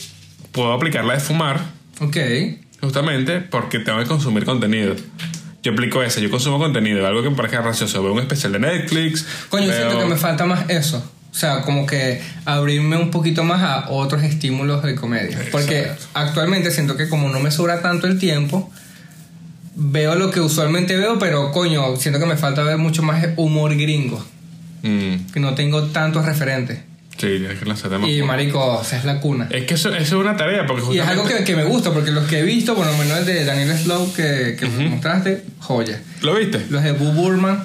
[0.53, 1.59] puedo aplicar la de fumar,
[2.01, 2.17] ok.
[2.81, 4.95] justamente porque tengo que consumir contenido.
[5.63, 8.03] Yo aplico ese, yo consumo contenido, algo que me parezca gracioso.
[8.03, 9.25] Veo un especial de Netflix.
[9.49, 11.09] Coño, veo- siento que me falta más eso.
[11.33, 15.39] O sea, como que abrirme un poquito más a otros estímulos de comedia.
[15.51, 18.71] Porque actualmente siento que como no me sobra tanto el tiempo,
[19.75, 23.75] veo lo que usualmente veo, pero coño, siento que me falta ver mucho más humor
[23.77, 24.25] gringo.
[24.83, 26.81] Mm, Que no tengo tantos referentes.
[27.17, 28.11] sí, tienes que lanzarte más.
[28.11, 29.47] Y marico, o sea, es la cuna.
[29.51, 31.93] Es que eso, eso es una tarea, porque Y es algo que, que me gusta,
[31.95, 35.45] porque los que he visto, por lo menos el de Daniel Slow que, que mostraste,
[35.61, 35.99] joya.
[36.21, 36.67] ¿Lo viste?
[36.69, 37.65] Los de Boo Burman,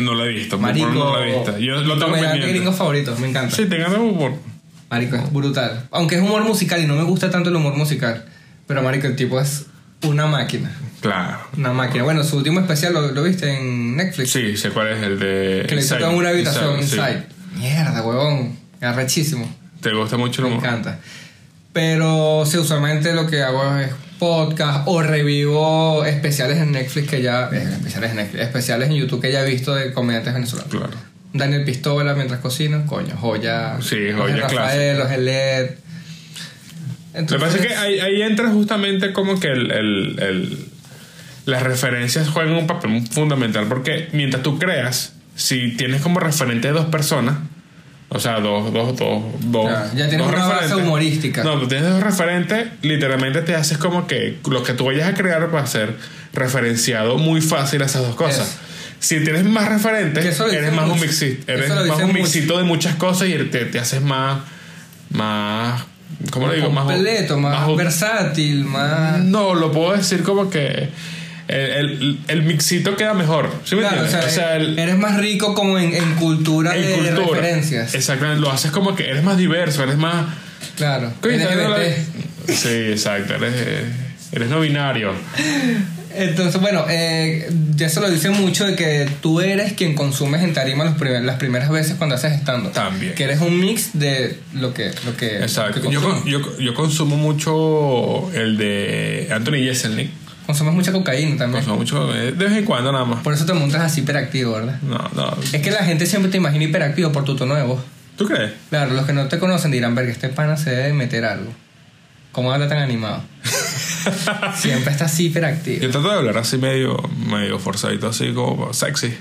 [0.00, 0.88] No lo he visto, marico.
[0.88, 1.58] no lo he visto.
[1.58, 2.48] Yo lo tengo pendiente.
[2.48, 3.54] gringo favorito, me encanta.
[3.54, 4.32] Sí, tengan humor.
[4.90, 5.86] Marico, es brutal.
[5.90, 8.24] Aunque es humor musical y no me gusta tanto el humor musical.
[8.66, 9.66] Pero, Marico, el tipo es
[10.02, 10.70] una máquina.
[11.00, 11.38] Claro.
[11.56, 12.04] Una máquina.
[12.04, 14.30] Bueno, su último especial lo, lo viste en Netflix.
[14.30, 15.64] Sí, sé cuál es el de.
[15.68, 16.96] Que le toca en una habitación, Inside, sí.
[16.96, 17.26] Inside.
[17.58, 18.56] Mierda, huevón.
[18.80, 19.52] Arrechísimo.
[19.80, 20.66] ¿Te gusta mucho el Me humor?
[20.66, 20.98] encanta.
[21.72, 23.90] Pero sí, usualmente lo que hago es
[24.22, 27.48] podcast o revivo especiales en Netflix que ya.
[27.52, 30.70] eh, especiales en Netflix, especiales en YouTube que ya he visto de comediantes venezolanos.
[30.70, 30.90] Claro.
[31.32, 33.78] Daniel Pistola mientras cocina, coño, joya.
[33.82, 35.70] Sí, Los joya de Rafael, los de LED.
[37.14, 40.58] Lo que pasa es que ahí, ahí entra justamente como que el, el- el-
[41.44, 46.86] las referencias juegan un papel fundamental porque mientras tú creas, si tienes como referente dos
[46.86, 47.38] personas,
[48.14, 49.70] o sea, dos, dos, dos, dos.
[49.70, 51.42] Ya, ya tienes dos una base humorística.
[51.42, 55.14] No, tú tienes dos referentes, literalmente te haces como que lo que tú vayas a
[55.14, 55.96] crear va a ser
[56.34, 58.58] referenciado muy fácil a esas dos cosas.
[58.98, 62.18] Si tienes más referentes, lo eres más un mixito, eres lo más un mucho.
[62.18, 64.40] mixito de muchas cosas y te, te haces más,
[65.10, 65.82] más,
[66.30, 66.70] ¿cómo le digo?
[66.70, 69.18] Más completo, más, más- versátil, más.
[69.20, 70.88] no, lo puedo decir como que
[71.52, 73.50] el, el, el mixito queda mejor.
[73.64, 76.92] ¿Sí me Claro, o sea, el- eres más rico como en, en cultura en de
[77.12, 77.40] cultura.
[77.40, 77.94] referencias.
[77.94, 80.26] Exactamente, lo haces como que eres más diverso, eres más.
[80.76, 81.12] Claro.
[81.20, 81.68] Coño, ¿sabes LGBT.
[82.48, 83.84] la- Sí, exacto, eres, eh,
[84.32, 85.12] eres no binario.
[86.14, 90.52] Entonces, bueno, eh, ya se lo dice mucho de que tú eres quien consumes en
[90.52, 92.68] tarima los primer- las primeras veces cuando haces estando.
[92.70, 93.14] También.
[93.14, 95.80] Que eres un mix de lo que, lo que, Exacto.
[95.80, 100.10] lo que Yo, yo, yo consumo mucho el de Anthony Jeselnik.
[100.52, 101.64] Consumes mucha cocaína también.
[101.64, 103.22] Consumo mucho eh, de vez en cuando nada más.
[103.22, 104.78] Por eso te montas así hiperactivo, ¿verdad?
[104.82, 105.34] No, no.
[105.50, 107.80] Es que la gente siempre te imagina hiperactivo por tu tono de voz.
[108.18, 108.52] ¿Tú crees?
[108.68, 111.50] Claro, los que no te conocen dirán, verga, este pana se debe meter algo.
[112.32, 113.22] ¿Cómo habla tan animado?
[114.56, 115.80] Siempre está así hiperactivo.
[115.80, 119.14] Yo trato de hablar así medio, medio forzadito, así como sexy.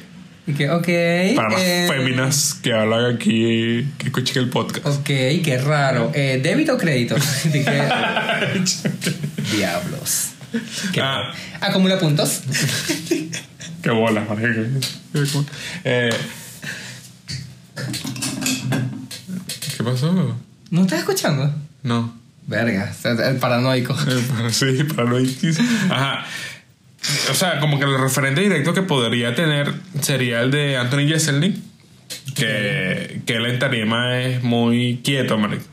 [0.47, 1.37] Y que, ok.
[1.37, 4.85] Para las eh, féminas que hablan aquí, que escuchen el podcast.
[4.85, 6.11] Ok, qué raro.
[6.13, 7.15] Eh, ¿Débito o crédito?
[9.55, 10.30] Diablos.
[10.91, 11.01] ¿Qué?
[11.01, 11.33] Ah.
[11.61, 12.41] Acumula puntos.
[13.81, 14.61] Qué bola, marica.
[15.83, 16.09] Eh,
[19.77, 20.37] ¿Qué pasó?
[20.69, 21.53] ¿No estás escuchando?
[21.83, 22.13] No.
[22.47, 23.95] Verga, el paranoico.
[24.35, 25.17] Para- sí, para no
[25.89, 26.25] Ajá.
[27.31, 31.55] O sea, como que el referente directo que podría tener sería el de Anthony Jeselnik.
[32.35, 35.63] Que, que él en tarima es muy quieto, marico.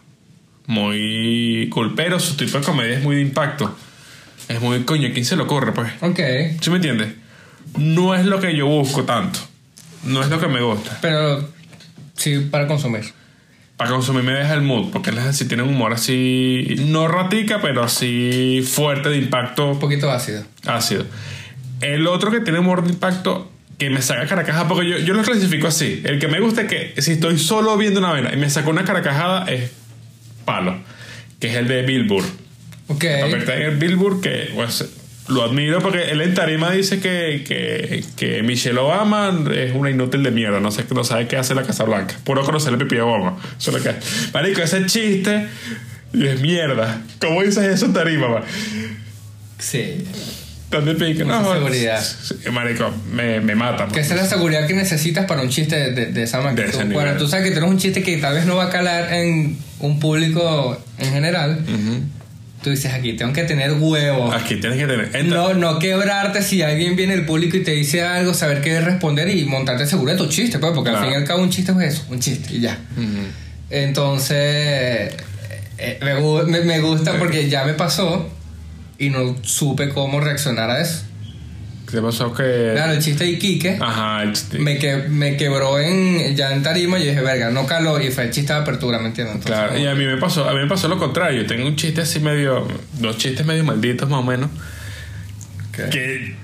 [0.66, 1.94] Muy cool.
[1.94, 3.76] Pero su tipo de comedia es muy de impacto.
[4.48, 5.90] Es muy coño, ¿quién se le ocurre, pues?
[6.00, 6.20] Ok.
[6.60, 7.08] ¿Sí me entiendes?
[7.76, 9.38] No es lo que yo busco tanto.
[10.04, 10.98] No es lo que me gusta.
[11.02, 11.48] Pero
[12.14, 13.02] sí, para consumir.
[13.76, 17.60] Para consumir me deja el mood, porque él sí tiene un humor así, no ratica,
[17.62, 20.42] pero así fuerte de impacto Un poquito ácido.
[20.66, 21.04] ácido.
[21.80, 25.22] El otro que tiene humor de impacto que me saca carcajada, porque yo, yo lo
[25.22, 26.02] clasifico así.
[26.04, 28.68] El que me gusta es que si estoy solo viendo una vena y me saca
[28.68, 29.70] una carcajada es
[30.44, 30.78] palo,
[31.38, 32.26] que es el de Billboard.
[32.88, 33.04] Ok.
[33.24, 34.84] Aparte en el Billboard que pues,
[35.28, 40.22] lo admiro porque él en tarima dice que, que, que Michelle Obama es una inútil
[40.22, 42.14] de mierda, no sé, no sabe qué hace la Casa Blanca.
[42.24, 43.36] Puro conocerle pipí a Obama.
[43.58, 43.96] Eso es lo que.
[44.32, 45.46] Marico, ese chiste
[46.14, 47.02] es mierda.
[47.20, 48.42] ¿Cómo dices eso en tarima, man?
[49.58, 50.04] Sí.
[50.70, 51.24] ¿Dónde pica?
[51.24, 52.02] No, seguridad.
[52.52, 53.84] Marico, me, me mata.
[53.86, 53.92] man.
[53.94, 56.84] Que esa es la seguridad que necesitas para un chiste de, de- de esa magnitud.
[56.92, 59.58] Bueno, tú sabes que tienes un chiste que tal vez no va a calar en
[59.80, 61.64] un público en general.
[61.64, 62.02] Ujú.
[62.62, 64.34] Tú dices aquí, tengo que tener huevos.
[64.34, 65.06] Aquí tienes que tener.
[65.14, 68.80] entra- No, no quebrarte si alguien viene del público y te dice algo, saber qué
[68.80, 71.50] responder y montarte seguro de tu chiste, pues, porque al fin y al cabo un
[71.50, 72.76] chiste es eso, un chiste y ya.
[73.70, 75.12] Entonces,
[75.78, 75.98] eh,
[76.64, 78.28] me gusta porque ya me pasó
[78.98, 81.02] y no supe cómo reaccionar a eso.
[81.90, 82.34] ¿Qué pasó?
[82.34, 82.72] Que.
[82.74, 84.58] Claro, el chiste de Iquique Ajá, el chiste.
[84.58, 88.10] me, que, me quebró en, ya en tarima y yo dije, verga, no caló y
[88.10, 89.36] fue el chiste de apertura, ¿me entiendes?
[89.36, 91.46] Entonces, Claro, y a mí me pasó, a mí me pasó lo contrario.
[91.46, 92.68] Tengo un chiste así medio,
[93.00, 94.50] dos chistes medio malditos más o menos.
[95.72, 95.88] ¿Qué?
[95.88, 96.36] Que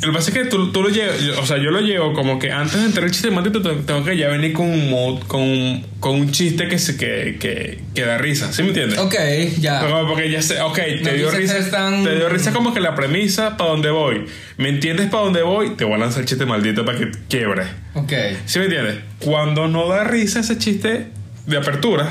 [0.00, 2.38] lo que pasa es que tú, tú lo llevas, o sea, yo lo llevo como
[2.38, 5.22] que antes de entrar el chiste maldito te- tengo que ya venir con un mod,
[5.26, 8.98] con, un- con un chiste que se que, que, que da risa, ¿sí me entiendes?
[8.98, 9.14] Ok,
[9.58, 9.84] ya.
[10.06, 12.94] Porque ya sé, ok, te No dio risa, tan- te dio risa como que la
[12.94, 14.26] premisa para dónde voy.
[14.56, 15.70] ¿Me entiendes para dónde voy?
[15.70, 17.64] Te voy a lanzar el chiste maldito para que quiebre.
[17.94, 18.12] Ok.
[18.46, 18.96] ¿Sí me entiendes?
[19.18, 21.06] Cuando no da risa ese chiste
[21.46, 22.08] de apertura,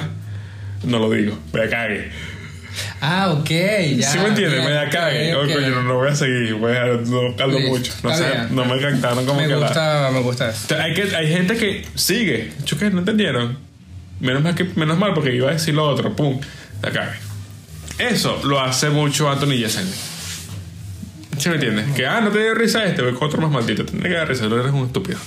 [0.84, 2.10] no lo digo, me cague.
[3.02, 3.50] Ah, ok,
[3.98, 4.10] ya.
[4.12, 4.64] ¿Sí me entiendes?
[4.64, 5.34] Me da cague.
[5.36, 5.54] ok, Oh, ok.
[5.56, 7.94] coño, no, no voy a seguir, voy a, no caldo Listo, mucho.
[8.04, 8.48] No sé, bien.
[8.56, 9.66] no me captaron como me que la.
[9.68, 12.52] gusta, me gusta sea, Hay, que, hay gente que sigue.
[12.66, 12.90] ¿Yo qué?
[12.90, 13.58] ¿No entendieron?
[14.20, 16.16] Menos mal, que, menos mal porque iba a decir lo otro.
[16.16, 16.40] Pum.
[16.82, 17.18] La cague.
[18.00, 19.94] Eso lo hace mucho Anthony Jeselnik.
[21.38, 21.86] ¿Sí me entiendes?
[21.96, 23.86] Que, ah, no te dio risa este, voy con otro más maldito.
[23.86, 25.18] Te tiene que dar risa, tú eres un estúpido.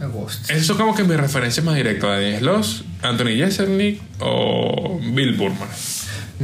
[0.00, 0.52] Me gusta.
[0.54, 2.06] Eso como que mi referencia más directa.
[2.08, 5.68] Daniel Sloss, Anthony Jeselnik o Bill Burman.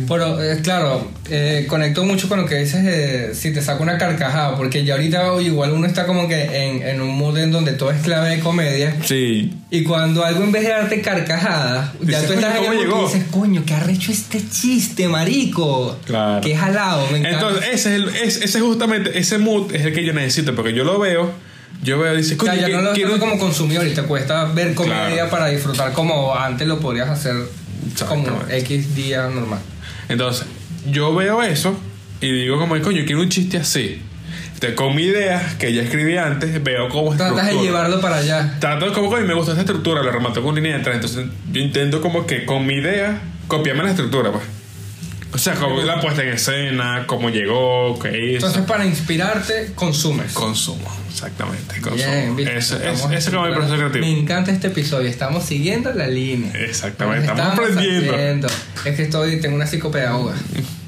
[0.09, 3.97] Pero, eh, claro, eh, conecto mucho con lo que dices eh, si te saca una
[3.97, 7.75] carcajada, porque ya ahorita igual uno está como que en, en un mood en donde
[7.75, 9.55] todo es clave de comedia, Sí.
[9.71, 12.89] y cuando algo en vez de darte carcajada, ya Dices, tú estás "Coño, en el
[12.89, 15.97] ¿cómo mood que llegó?" dices, coño, qué arrecho este chiste, marico.
[16.07, 16.41] Claro.
[16.41, 17.39] Qué jalado, me encanta.
[17.39, 20.73] Entonces, ese es, el, es- ese justamente, ese mood es el que yo necesito, porque
[20.75, 21.31] yo lo veo,
[21.85, 24.03] yo veo, dice, o sea, coño, ya que- no lo quiero- como consumidor y te
[24.03, 25.31] cuesta ver comedia Claro.
[25.31, 27.35] para disfrutar como antes lo podrías hacer
[28.09, 28.27] como.
[28.51, 29.61] X día normal.
[30.09, 30.47] Entonces,
[30.91, 31.79] yo veo eso
[32.21, 34.01] y digo como, coño, quiero un chiste así.
[34.55, 38.57] Entonces, con mi idea, que ya escribí antes, veo cómo Tratas de llevarlo para allá.
[38.61, 40.95] Trato de como, coño, me gusta esta estructura, lo remato con línea de atrás.
[40.97, 44.45] Entonces, yo intento como que con mi idea, copiarme la estructura, pues.
[45.35, 48.47] O sea, como la puesta en escena, cómo llegó, qué hizo.
[48.47, 50.33] Entonces, para inspirarte, consumes.
[50.33, 51.97] Consumo, exactamente, consumo.
[52.13, 52.49] Bien, bien.
[52.51, 54.17] Eso, Estamos eso, eso como mi proceso Me creativo.
[54.21, 55.09] encanta este episodio.
[55.09, 56.53] Estamos siguiendo la línea.
[56.55, 58.13] Exactamente, estamos aprendiendo.
[58.13, 58.49] aprendiendo.
[58.85, 60.35] Es que estoy, tengo una psicopedagoga.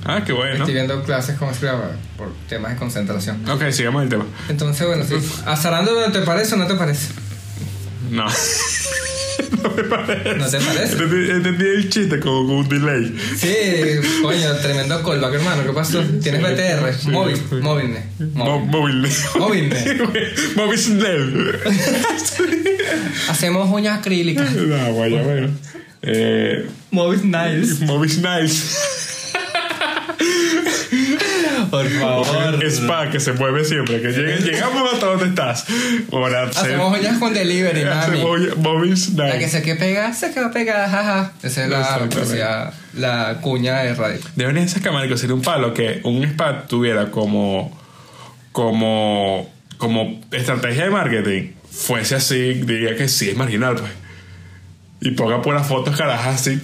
[0.05, 0.59] Ah, qué bueno.
[0.59, 3.49] Estoy viendo clases con escriba por temas de concentración.
[3.51, 4.27] Ok, sigamos el tema.
[4.49, 5.17] Entonces, bueno, sí.
[5.47, 7.09] ¿Azarando no te parece o no te parece?
[8.13, 8.27] No.
[9.63, 10.35] no me parece.
[10.37, 10.97] ¿No te parece?
[11.33, 13.15] Entendí, el chiste como con un delay.
[13.37, 13.49] Sí,
[14.23, 15.63] coño, tremendo callback, hermano.
[15.65, 16.01] ¿Qué pasó?
[16.23, 16.95] ¿Tienes BTR?
[16.95, 17.37] sí, Móvil.
[17.37, 17.55] sí.
[17.61, 17.97] Móvil.
[18.35, 19.09] Mo- Móvil.
[19.39, 19.75] Móvil.
[20.57, 21.59] Móvil Snell.
[23.29, 24.53] Hacemos uñas acrílicas.
[24.53, 25.49] No, guaya, bueno.
[26.03, 27.81] Eh, Móvil Niles.
[27.81, 28.77] Móvil Niles.
[31.71, 32.65] Por favor.
[32.65, 34.01] Spa que se mueve siempre.
[34.01, 35.65] Que llegue- llegamos hasta donde estás.
[36.51, 37.97] Hacer- Hacemos uñas con delivery, mami.
[38.01, 38.41] hacemos
[39.17, 41.33] La que se quede pegada, se queda pegada, jaja.
[41.43, 44.19] Esa es la, la cuña de radio.
[44.37, 47.77] Deberían esas cámaras sería un palo que un spa tuviera como
[48.53, 53.91] como como estrategia de marketing fuese así diría que sí es marginal pues
[55.03, 56.59] y ponga puras fotos carajas así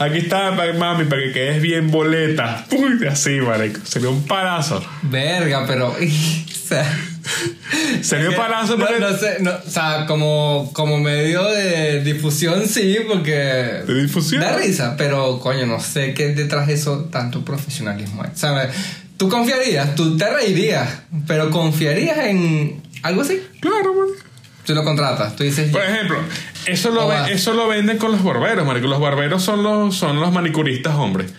[0.00, 5.64] aquí está mami para que quedes bien boleta Uy, así marico sería un palazo Verga,
[5.66, 5.88] pero.
[5.98, 6.86] o sea,
[8.00, 12.98] sería un palazo no, no sé, no, o sea, como, como medio de difusión, sí,
[13.06, 13.82] porque.
[13.86, 18.30] de difusión Da risa, pero coño, no sé qué detrás de eso tanto profesionalismo hay.
[18.34, 18.68] ¿Sabes?
[19.16, 20.88] Tú confiarías, tú te reirías,
[21.26, 23.40] pero confiarías en algo así.
[23.60, 24.24] claro marico.
[24.64, 25.70] Tú lo contratas, tú dices.
[25.70, 26.18] por ejemplo
[26.66, 30.20] eso lo, ven- eso lo venden con los barberos marico los barberos son los son
[30.20, 31.32] los manicuristas hombres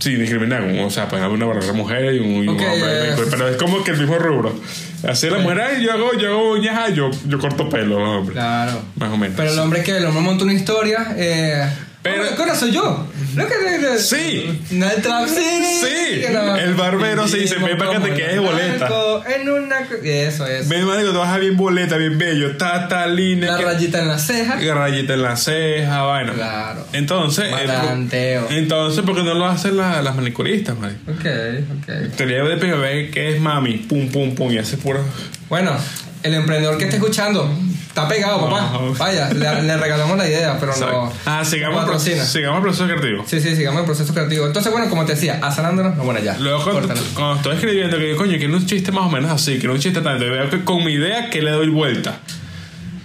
[0.00, 3.14] Sí, discriminar, o sea, pues haber una barbera mujer y un, y un Ok, hombre,
[3.30, 4.52] pero- es como que el mismo rubro.
[5.08, 8.32] Así la mujer, ay, yo hago, yo hago uñas, yo, yo corto pelo, los hombres.
[8.34, 8.82] Claro.
[8.96, 9.36] Más o menos.
[9.36, 11.68] Pero el hombre que el hombre monta una historia, eh,
[12.02, 13.06] Pero- ¿Qué hora soy yo?
[13.36, 14.60] ¿No que Sí.
[14.72, 15.64] No, el trap, sí.
[15.80, 16.24] Sí.
[16.24, 18.88] El barbero se dice, ven para que te quedes boleta.
[19.26, 19.80] En una...
[20.02, 20.68] Eso, eso.
[20.68, 22.56] Ven, marico, te vas a bien boleta, bien bello.
[22.56, 23.52] Tata, línea.
[23.52, 24.58] La que- rayita en la ceja.
[24.74, 26.32] rayita en la ceja, vaina.
[26.32, 26.86] Claro.
[26.92, 28.46] Entonces, Matanteo.
[28.50, 31.10] entonces, ¿por qué no lo hacen la- las manicuristas, marico?
[31.10, 31.26] Ok,
[31.82, 32.16] ok.
[32.16, 35.00] Teoría de PBB que es mami, pum, pum, pum, y hace puro.
[35.48, 35.76] Bueno,
[36.22, 37.52] el emprendedor que está escuchando
[37.92, 38.72] está pegado, papá.
[38.98, 41.12] Vaya, le, le regalamos la idea, pero no.
[41.26, 43.24] Ah, sigamos, no sigamos el proceso creativo.
[43.26, 44.46] Sí, sí, sigamos el proceso creativo.
[44.46, 45.96] Entonces, bueno, como te decía, asanándonos.
[45.96, 46.36] No, bueno, ya.
[46.38, 46.94] Luego, cuando,
[47.36, 50.00] estoy escribiendo, que digo, coño, quiero un chiste más o menos así, quiero un chiste
[50.00, 52.18] tanto, veo que con mi idea que le doy vuelta.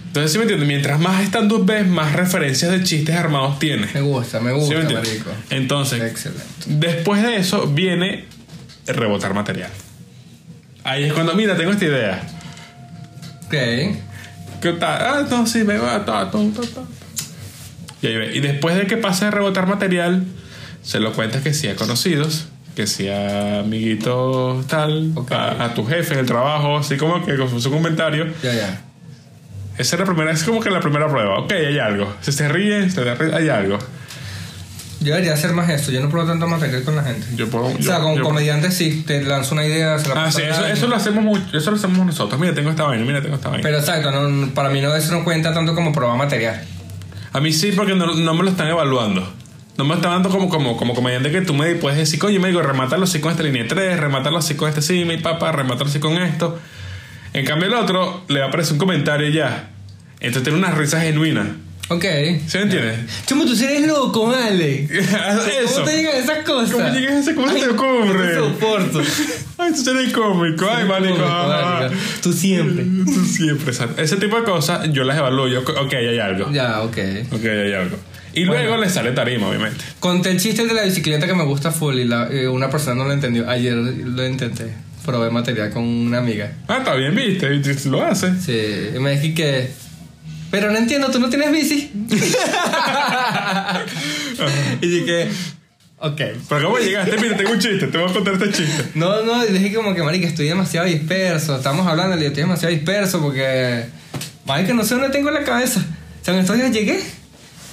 [0.06, 0.66] Entonces, ¿sí me entiendes?
[0.66, 3.92] Mientras más stand-up ves, más referencias de chistes armados tienes.
[3.94, 5.08] Me gusta, me ¿Sí gusta, me entiendes?
[5.10, 5.30] marico.
[5.50, 6.42] Entonces, Excelente.
[6.66, 8.24] después de eso viene
[8.86, 9.70] rebotar material.
[10.82, 12.22] Ahí es cuando, mira, tengo esta idea.
[13.46, 13.54] Ok.
[14.60, 15.02] ¿Qué tal?
[15.02, 16.82] Ah, no, sí, me va, ta, ta, ta.
[18.02, 18.36] Y ahí ve.
[18.36, 20.24] Y después de que pase a rebotar material,
[20.82, 25.84] se lo cuentas que sí a conocidos, que sí a amiguitos tal, a, a tu
[25.84, 28.26] jefe en el trabajo, así como que con su comentario.
[28.42, 28.84] Ya, ya.
[29.78, 31.38] Esa es la primera, es como que la primera prueba.
[31.38, 32.12] Ok, hay algo.
[32.20, 33.78] Si se ríen, se ríen, hay algo.
[35.00, 35.92] Yo debería hacer más esto.
[35.92, 37.26] Yo no pruebo tanto material con la gente.
[37.36, 37.66] Yo puedo.
[37.66, 39.04] o sea, yo- con yo- comediantes sí.
[39.06, 41.76] Te lanzo una idea, se la Ah, sí, eso, eso lo hacemos mucho, eso lo
[41.76, 42.40] hacemos nosotros.
[42.40, 43.62] Mira, tengo esta vaina, mira, tengo esta vaina.
[43.62, 46.60] Pero exacto, no, para mí no eso no cuenta tanto como probar material.
[47.32, 49.32] A mí sí, porque no, no me lo están evaluando.
[49.76, 52.48] No me están dando como, como, como comediante que tú me puedes decir, coño, me
[52.48, 55.88] digo, remátalo así con esta línea 3, remátalo así con este sí, mi papá, remátalo
[55.88, 56.58] así con esto.
[57.34, 59.68] En cambio, el otro le va a aparecer un comentario y ya.
[60.18, 61.54] Entonces tiene una risa genuina.
[61.90, 62.04] Ok.
[62.46, 62.98] ¿Sí me entiendes?
[63.26, 64.84] Chamo, tú eres loco, vale.
[64.90, 65.72] Eso.
[65.74, 66.70] ¿Cómo te llegan esas cosas?
[66.74, 67.34] ¿Cómo llegas a ese?
[67.34, 68.34] ¿Cómo se te ocurre?
[68.34, 69.00] No te soporto.
[69.58, 70.66] Ay, tú eres cómico.
[70.70, 71.18] Ay, marico.
[71.22, 71.88] Ah.
[72.22, 72.84] Tú siempre.
[73.04, 73.72] Tú siempre.
[73.96, 75.48] Ese tipo de cosas yo las evalúo.
[75.48, 76.50] Yo, ok, hay algo.
[76.52, 76.98] Ya, ok.
[77.32, 77.96] Ok, hay algo.
[78.34, 79.82] Y luego le sale tarima, obviamente.
[79.98, 82.94] Conté el chiste de la bicicleta que me gusta full y la- eh, una persona
[82.96, 83.48] no lo entendió.
[83.48, 84.72] Ayer lo intenté.
[85.04, 86.52] Probé material con una amiga.
[86.68, 87.48] Ah, está bien, viste.
[87.88, 88.38] Lo hace.
[88.40, 89.87] Sí, y me dije que.
[90.50, 91.92] Pero no entiendo, tú no tienes bici.
[94.80, 95.28] y dije,
[95.98, 96.20] ok.
[96.48, 97.18] Pero ¿cómo llegaste?
[97.18, 97.86] Mira, tengo un chiste.
[97.86, 98.84] Te voy a contar este chiste.
[98.94, 101.56] No, no, y dije como que, marica, estoy demasiado disperso.
[101.56, 103.86] Estamos hablando yo estoy demasiado disperso porque.
[104.46, 105.80] Marica, no sé dónde tengo la cabeza.
[105.80, 106.98] O sea, en estos días llegué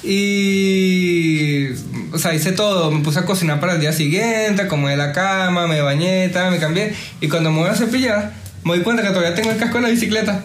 [0.04, 1.70] y.
[2.12, 2.92] O sea, hice todo.
[2.92, 6.60] Me puse a cocinar para el día siguiente, acomodé la cama, me bañé, tal, me
[6.60, 6.94] cambié.
[7.22, 8.34] Y cuando me voy a cepillar,
[8.66, 10.44] me doy cuenta que todavía tengo el casco de la bicicleta.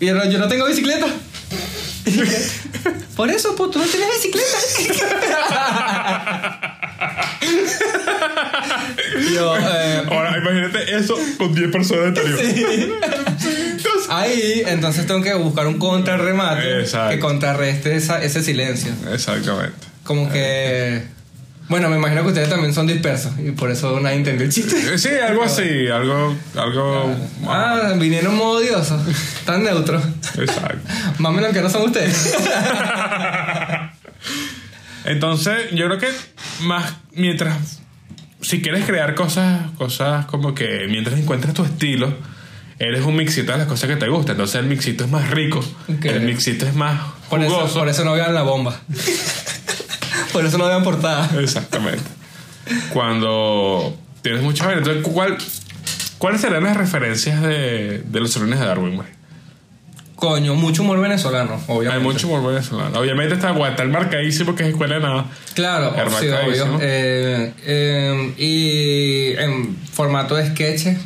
[0.00, 1.06] Y yo, no- yo no tengo bicicleta.
[3.16, 4.48] Por eso, pues tú no tienes bicicleta.
[9.34, 12.88] yo, eh, Ahora, imagínate eso con 10 personas anteriores.
[14.08, 17.10] Ahí, entonces tengo que buscar un contrarremate Exacto.
[17.14, 18.92] que contrarreste esa- ese silencio.
[19.12, 19.76] Exactamente.
[20.04, 21.02] Como que.
[21.68, 24.96] Bueno, me imagino que ustedes también son dispersos y por eso nadie entendió el chiste.
[24.98, 25.88] Sí, algo así.
[25.88, 26.34] Algo.
[26.56, 27.14] Algo.
[27.46, 28.98] Ah, vinieron modo odioso,
[29.44, 30.00] tan neutro.
[30.38, 30.78] Exacto.
[31.18, 32.34] Más menos que no son ustedes.
[35.04, 36.08] Entonces, yo creo que
[36.62, 37.80] más mientras.
[38.40, 42.14] Si quieres crear cosas, cosas como que mientras encuentres tu estilo,
[42.78, 44.32] eres un mixito de las cosas que te gustan.
[44.36, 45.64] Entonces, el mixito es más rico.
[46.02, 47.78] El mixito es más Por eso, jugoso.
[47.80, 48.80] por eso no vean la bomba.
[50.32, 51.30] por eso no vean portada.
[51.40, 52.04] Exactamente.
[52.92, 54.80] Cuando tienes mucha vaina.
[54.80, 55.38] Entonces, ¿cuál,
[56.18, 59.18] ¿cuáles serían las referencias de, de los salones de Darwin, güey?
[60.18, 61.94] Coño, mucho humor venezolano, obviamente.
[61.94, 62.98] Hay mucho humor venezolano.
[62.98, 65.26] Obviamente está, está el marcadísimo que es escuela de nada.
[65.54, 66.78] Claro, sí, obvio.
[66.80, 70.98] Eh, eh, y en formato de sketches,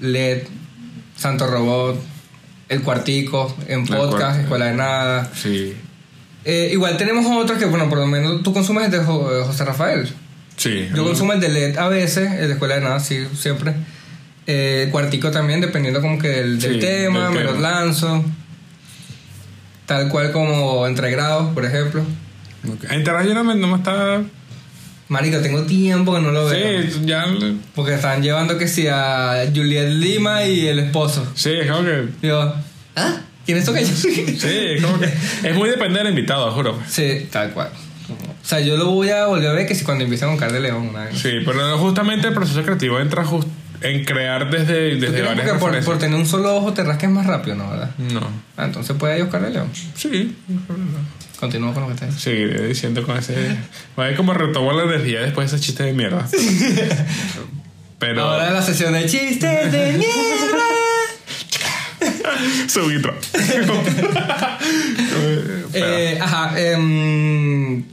[0.00, 0.42] LED,
[1.16, 2.02] Santo Robot,
[2.68, 4.40] El Cuartico, en podcast.
[4.40, 5.30] Escuela de Nada.
[5.36, 5.76] Sí.
[6.50, 9.64] Eh, igual tenemos otros que, bueno, por lo menos tú consumes el de Jo- José
[9.66, 10.08] Rafael.
[10.56, 10.88] Sí.
[10.94, 13.74] Yo consumo el de LED a veces, el de Escuela de Nada, sí, siempre.
[14.46, 17.50] Eh, Cuartico también, dependiendo como que del, del Sí, tema, del me tema.
[17.52, 18.24] los lanzo.
[19.86, 22.02] Tal cual como entre grados, por ejemplo.
[22.66, 22.92] Ok.
[22.92, 24.22] Interradio no me, no me está.
[25.08, 26.82] Marico, tengo tiempo que no lo veo.
[26.82, 27.24] Sí, ya.
[27.74, 31.26] Porque están llevando que sí a Juliet Lima y el esposo.
[31.34, 32.08] Sí, es como que.
[32.20, 32.54] Digo,
[32.96, 33.20] ¿ah?
[33.48, 33.98] ¿Quiénes son ellos?
[33.98, 35.06] Sí, es como que.
[35.42, 36.78] Es muy depende del invitado, juro.
[36.86, 37.70] sí, tal cual.
[38.10, 40.52] O sea, yo lo voy a volver a ver que si cuando empiezan con Car
[40.52, 40.88] de León.
[40.90, 41.18] Una vez.
[41.18, 43.48] Sí, pero justamente el proceso creativo entra just-
[43.80, 47.24] en crear desde, ¿Tú desde varias que por, tener un solo ojo te rasques más
[47.26, 47.70] rápido, ¿no?
[47.70, 47.90] ¿Verdad?
[47.96, 48.20] No.
[48.58, 49.68] Ah, entonces puede ir Oscar de León.
[49.94, 50.36] Sí.
[51.40, 52.20] Continúo con lo que está diciendo.
[52.50, 53.34] Seguiré diciendo con ese.
[53.98, 56.28] Va a ver cómo retomo la energía después de ese chiste de mierda.
[57.98, 58.22] Pero.
[58.24, 60.64] Ahora la sesión de chistes de mierda.
[62.68, 63.14] Su intro.
[65.74, 67.84] Eh, ajá, em,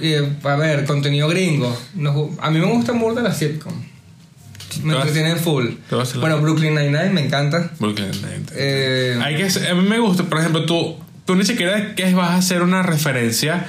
[0.00, 1.76] eh, a ver, contenido gringo.
[1.94, 3.72] Nos- a mí me gusta mucho de la sitcom.
[4.82, 5.66] Me entretienen full.
[5.90, 7.70] las- Bueno, Brooklyn Nine-Nine me encanta.
[7.78, 8.44] Brooklyn Nine-Nine.
[8.54, 12.30] Eh, Hay que, a mí me gusta, por ejemplo, tú, tú ni siquiera que vas
[12.30, 13.66] a hacer una referencia,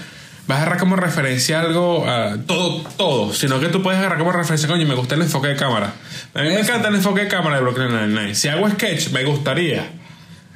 [0.47, 4.31] vas a agarrar como referencia algo, ah, todo, todo, sino que tú puedes agarrar como
[4.31, 5.93] referencia, coño, me gusta el enfoque de cámara.
[6.33, 6.69] A mí me Eso.
[6.69, 8.35] encanta el enfoque de cámara de Brooklyn Nine-Nine.
[8.35, 9.89] Si hago sketch, me gustaría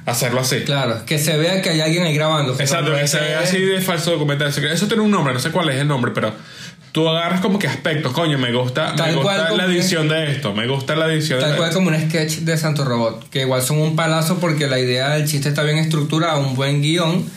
[0.06, 0.62] hacerlo así.
[0.62, 2.56] claro, que se vea que hay alguien ahí grabando.
[2.56, 4.48] que Exacto, que se vea así de falso documental.
[4.48, 6.32] Eso tiene un nombre, no sé cuál es el nombre, pero
[6.92, 10.08] tú agarras como que aspectos, coño, me gusta, me Tal gusta cual como la edición
[10.08, 13.28] de esto, me gusta la edición Tal de cual como un sketch de Santo Robot,
[13.28, 16.80] que igual son un palazo porque la idea del chiste está bien estructurada, un buen
[16.80, 17.28] guion,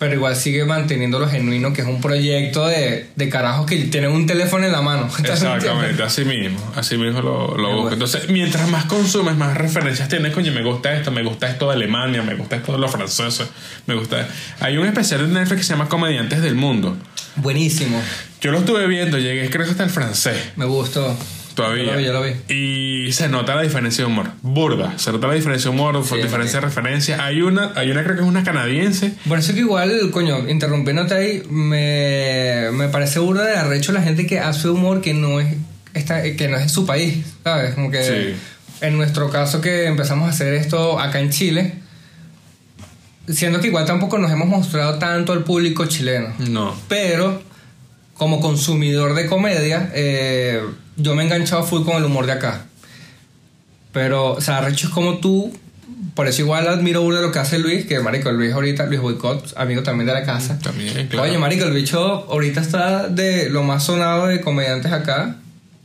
[0.00, 4.10] pero igual sigue manteniendo lo genuino, que es un proyecto de, de carajos que tienen
[4.12, 5.10] un teléfono en la mano.
[5.22, 7.80] Exactamente, así mismo, así mismo lo, lo busco.
[7.82, 7.92] bueno.
[7.92, 11.74] Entonces, mientras más consumes, más referencias tienes, coño, me gusta esto, me gusta esto de
[11.74, 13.46] Alemania, me gusta esto de los franceses,
[13.86, 14.26] me gusta...
[14.60, 16.96] Hay un especial en Netflix que se llama Comediantes del Mundo.
[17.36, 18.00] Buenísimo,
[18.40, 20.52] Yo lo estuve viendo, llegué creo que hasta el francés.
[20.56, 21.14] me gustó.
[21.54, 21.84] Todavía.
[21.84, 22.32] Yo lo vi, yo lo vi.
[23.08, 24.30] Y se nota la diferencia de humor.
[24.42, 24.98] Burda.
[24.98, 27.24] Se nota la diferencia de humor, Sí, diferencia de referencia.
[27.24, 29.14] Hay una, hay una creo que es una canadiense.
[29.28, 34.26] Por eso que igual, coño, interrumpiéndote ahí, me, me parece burda de arrecho la gente
[34.26, 35.56] que hace humor que no es
[35.94, 37.74] esta, que no es de su país, ¿sabes?
[37.74, 38.36] Como que Sí.
[38.86, 41.74] en nuestro caso que empezamos a hacer esto acá en Chile,
[43.28, 46.32] siendo que igual tampoco nos hemos mostrado tanto al público chileno.
[46.38, 46.74] No.
[46.88, 47.42] Pero
[48.14, 50.60] como consumidor de comedia, eh,
[51.02, 52.64] yo me he enganchado full con el humor de acá.
[53.92, 55.52] Pero, o sea, arrecho es como tú.
[56.14, 59.54] Por eso igual admiro burda lo que hace Luis, que marico, Luis ahorita, Luis Boicot,
[59.56, 60.58] amigo también de la casa.
[60.58, 61.28] También, claro.
[61.28, 65.36] Oye, marico, el bicho ahorita está de lo más sonado de comediantes acá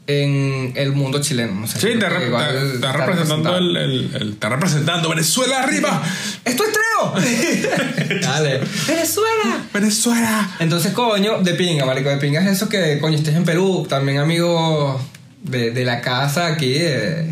[0.08, 1.54] en el mundo chileno.
[1.62, 5.64] No sé, Sí, está, rep- igual está- está representando el, el- el- está representando Venezuela
[5.64, 6.04] arriba.
[6.44, 8.20] ¡Esto es Treo!
[8.22, 8.60] Dale.
[8.88, 9.64] ¡Venezuela!
[9.74, 10.50] Venezuela.
[10.60, 14.20] Entonces, coño, de pinga, marico, de pinga es eso que, coño, estés en Perú, también
[14.20, 15.02] amigos
[15.44, 17.32] de, de la casa aquí, eh,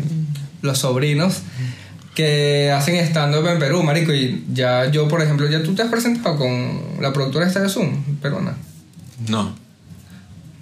[0.62, 1.42] los sobrinos,
[2.14, 5.88] que hacen stand-up en Perú, marico, y ya yo, por ejemplo, ya tú te has
[5.88, 8.56] presentado con la productora esta de Zoom, peruana,
[9.28, 9.56] No,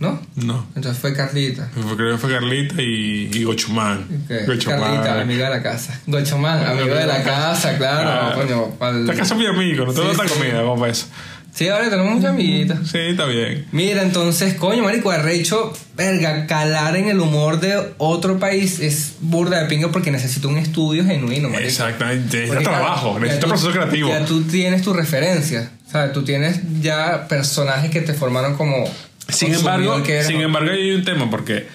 [0.03, 0.21] ¿no?
[0.37, 0.67] no.
[0.77, 1.71] Entonces fue Carlita.
[1.73, 4.07] Fue- Creo que fue Carlita y, y Gochumán.
[4.29, 4.81] que- Gochumán.
[4.81, 5.99] Carlita, amiga de la casa.
[6.07, 8.33] Gochomán, amigo de la casa, claro, Ah.
[8.35, 8.77] coño.
[8.79, 10.35] pa'l- Esta casa es mi amigo, no te Sí, da sí.
[10.39, 11.07] comida, vamos para eso.
[11.55, 12.79] Sí, ahora tenemos muchas amiguitas.
[12.91, 13.67] Sí, está bien.
[13.73, 19.61] Mira, entonces, coño, marico, arrecho, verga, calar en el humor de otro país es burda
[19.61, 21.69] de pinga porque necesita un estudio genuino, marico.
[21.69, 22.39] Exactamente.
[22.39, 24.09] Necesita Porque, trabajo, tú- proceso creativo.
[24.09, 26.15] Ya tú tienes tu referencia, ¿sabes?
[26.15, 28.85] Tú tienes ya personajes que te formaron como...
[29.29, 31.67] Sin embargo, que sin embargo, hay un tema porque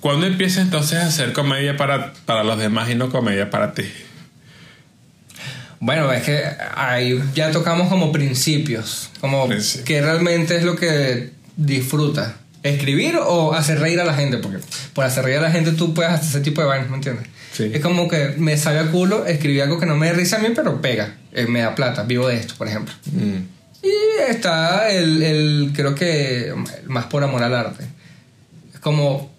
[0.00, 3.84] cuando empiezas entonces a hacer comedia para, para los demás y no comedia para ti.
[5.80, 6.42] Bueno, es que
[6.76, 9.84] ahí ya tocamos como principios, como Principios.
[9.84, 12.32] que realmente es lo que disfrutas.
[12.62, 14.38] ¿Escribir o hacer reír a la gente?
[14.38, 14.58] Porque
[14.94, 17.26] por hacer reír a la gente tú puedes hacer ese tipo de vainas, ¿me entiendes?
[17.52, 17.70] Sí.
[17.72, 20.38] Es como que me sabe a culo escribir algo que no me dé risa a
[20.38, 21.16] mí, pero pega.
[21.32, 22.94] Eh, me da plata, vivo de esto, por ejemplo.
[23.12, 23.53] Mm.
[23.84, 27.84] Y está el, el creo que, el más por amor al arte.
[28.72, 29.32] Es como,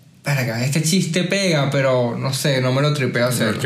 [0.62, 3.58] este chiste pega, pero no sé, no me lo tripeo hacerlo.
[3.58, 3.66] Ok.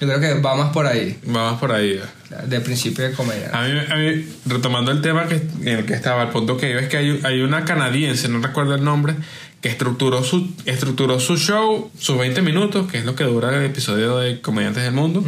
[0.00, 2.00] Yo creo que va más por ahí, Vamos por ahí.
[2.46, 3.50] de principio de comedia.
[3.52, 6.70] A mí, a mí, retomando el tema que, en el que estaba, el punto que
[6.70, 9.14] iba es que hay, hay una canadiense, no recuerdo el nombre,
[9.60, 13.64] que estructuró su, estructuró su show, sus 20 minutos, que es lo que dura el
[13.64, 15.24] episodio de Comediantes del Mundo,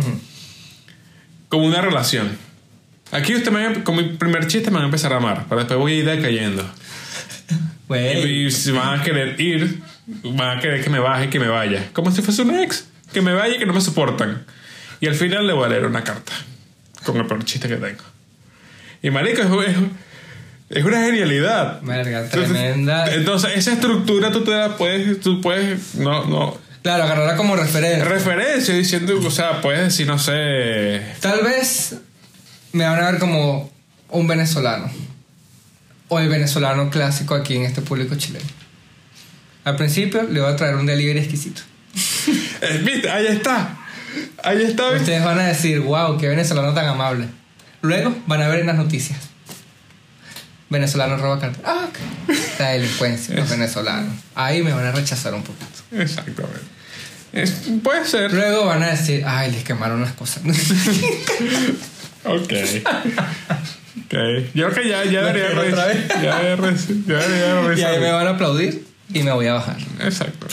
[1.49, 2.37] como una relación.
[3.15, 5.61] Aquí usted me, va- con mi primer chiste me van a empezar a amar, pero
[5.61, 6.69] después voy a ir decayendo.
[7.89, 9.81] Güey, Y si van a querer ir,
[10.25, 11.89] van a querer que me baje y que me vaya.
[11.93, 12.87] Como si fuese un ex.
[13.12, 14.45] Que me vaya y que no me soportan.
[15.01, 16.33] Y al final le voy a leer una carta.
[17.05, 18.03] Con el peor chiste que tengo.
[19.03, 19.77] Y marico, es,
[20.71, 21.81] es- una genialidad.
[21.83, 23.12] Entonces- tremenda.
[23.15, 26.57] Entonces, esa estructura tú te la puedes, tú puedes, no, no.
[26.83, 28.05] Claro, agarrarla como referencia.
[28.07, 31.03] Referencia diciendo, o sea, puedes decir, no sé.
[31.21, 31.97] Tal vez
[32.75, 33.70] me van a ver como
[34.11, 34.91] un venezolano.
[36.09, 38.45] O el venezolano clásico aquí en este público chileno.
[39.64, 41.62] Al principio le voy a traer un delivery exquisito.
[42.61, 43.09] eh, ¿Viste?
[43.11, 43.79] Ahí está.
[44.43, 44.91] Ahí está.
[44.91, 47.29] Ustedes van a decir, wow, qué venezolano tan amable.
[47.81, 49.18] Luego van a ver en las noticias.
[50.68, 51.68] Venezolano roba cartera.
[51.70, 51.99] Ah, ok.
[52.59, 54.14] La delincuencia, los venezolanos.
[54.35, 55.66] Ahí me van a rechazar un poquito.
[55.93, 56.61] Exactamente.
[57.33, 58.33] Es- puede ser.
[58.33, 60.43] Luego van a decir, ay, les quemaron las cosas.
[62.25, 62.53] Ok.
[64.07, 64.14] ok.
[64.55, 66.09] Yo creo que ya, ya ¿La debería otra vez?
[66.22, 66.75] Ya debería
[67.07, 69.77] ya debería y ahí me van a aplaudir y me voy a bajar.
[70.01, 70.47] Exacto.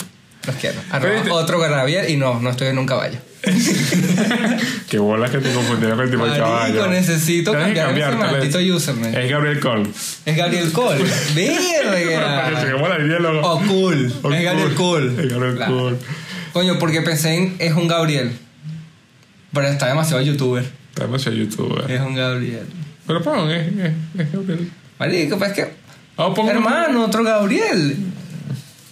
[0.46, 0.80] Los quiero.
[0.90, 3.20] Arroba este- otro Garravier y no, no estoy en un caballo.
[4.90, 6.88] Qué bolas que te confundieron con el tipo de caballo.
[6.88, 9.24] necesito cambiar ese maldito username.
[9.24, 9.90] Es Gabriel Cole.
[10.26, 11.04] Es Gabriel Cole.
[11.36, 12.52] Verga.
[13.44, 14.14] O cool.
[14.22, 14.74] O Es Gabriel.
[14.76, 15.24] Cole.
[15.24, 15.60] Es Gabriel.
[15.68, 15.98] Cole.
[16.54, 18.38] Coño, porque pensé en es un Gabriel.
[19.54, 20.66] Pero está demasiado youtuber.
[20.92, 21.90] Está demasiado youtuber.
[21.90, 22.68] Es un Gabriel.
[23.08, 24.72] Pero pon, es, es, es Gabriel.
[25.00, 25.68] Marico, pues que.
[26.18, 27.96] Oh, Hermano, otro Gabriel.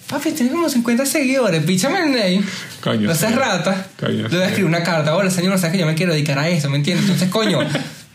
[0.09, 1.63] Papi, tiene como 50 seguidores.
[1.63, 2.41] Píchame el name.
[2.81, 3.85] Coño, No seas rata.
[3.99, 5.15] Coño, Le voy a escribir una carta.
[5.15, 7.03] Hola, señor, sabes que yo me quiero dedicar a eso, ¿me entiendes?
[7.05, 7.59] Entonces, coño,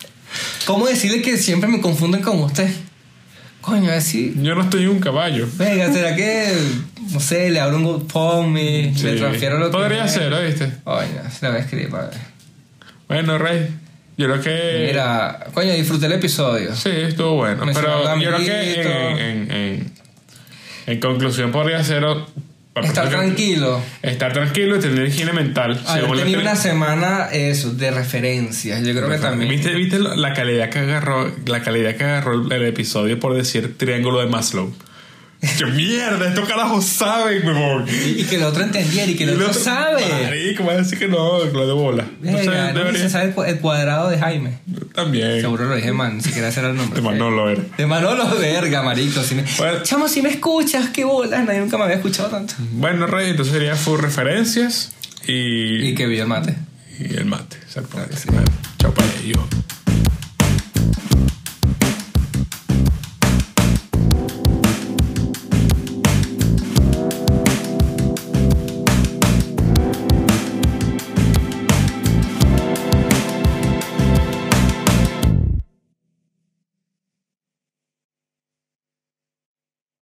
[0.66, 2.68] ¿cómo decirle que siempre me confunden con usted?
[3.60, 4.34] Coño, así.
[4.42, 5.46] Yo no estoy un caballo.
[5.56, 6.52] Venga, ¿será que,
[7.12, 9.04] no sé, le abro un GoFundMe, Sí.
[9.04, 9.72] le transfiero lo que...
[9.76, 10.70] Podría ser, ¿oíste?
[10.82, 12.16] Coño, se la voy a escribir, padre.
[13.08, 13.68] Bueno, Rey.
[14.16, 14.86] Yo creo que.
[14.88, 16.74] Mira, coño, disfruté el episodio.
[16.74, 17.64] Sí, estuvo bueno.
[17.66, 19.92] Me pero yo creo que en, en, en,
[20.86, 22.04] en conclusión podría ser.
[22.82, 23.80] Estar tranquilo.
[24.02, 25.80] Estar tranquilo y tener higiene mental.
[25.86, 28.82] Según tenido tri- una semana, eso, de referencias.
[28.84, 29.48] Yo creo que también...
[29.48, 33.78] ¿Viste, viste la calidad que agarró la calidad que agarró el, el episodio por decir
[33.78, 34.74] triángulo de Maslow?
[35.58, 36.28] ¡Qué mierda!
[36.28, 37.86] Estos carajos saben, huevón.
[37.88, 40.02] Y, y que el otro entendiera y que el, el otro, otro- sabe.
[40.24, 42.04] Marico, va a decir que no, que lo de bola.
[42.22, 44.58] Entonces, Venga, no debería- se sabe el cu- el cuadrado de Jaime.
[44.94, 45.40] También.
[45.42, 46.96] Seguro lo dije mal, ni siquiera ese era el nombre.
[47.00, 47.62] De Manolo era.
[47.76, 49.22] De Manolo, verga, marico.
[49.22, 49.44] Si me...
[49.58, 49.82] Bueno.
[49.82, 51.44] Chamo, si me escuchas, qué bolas.
[51.44, 52.54] Nadie nunca me había escuchado tanto.
[52.72, 54.92] Bueno, Rey, entonces sería full referencias
[55.26, 56.54] y, Y que vio el mate.
[56.98, 57.56] y el mate.
[57.64, 58.14] Exactamente.
[58.16, 58.28] Claro sí.
[58.30, 59.40] Bueno, chao para ellos.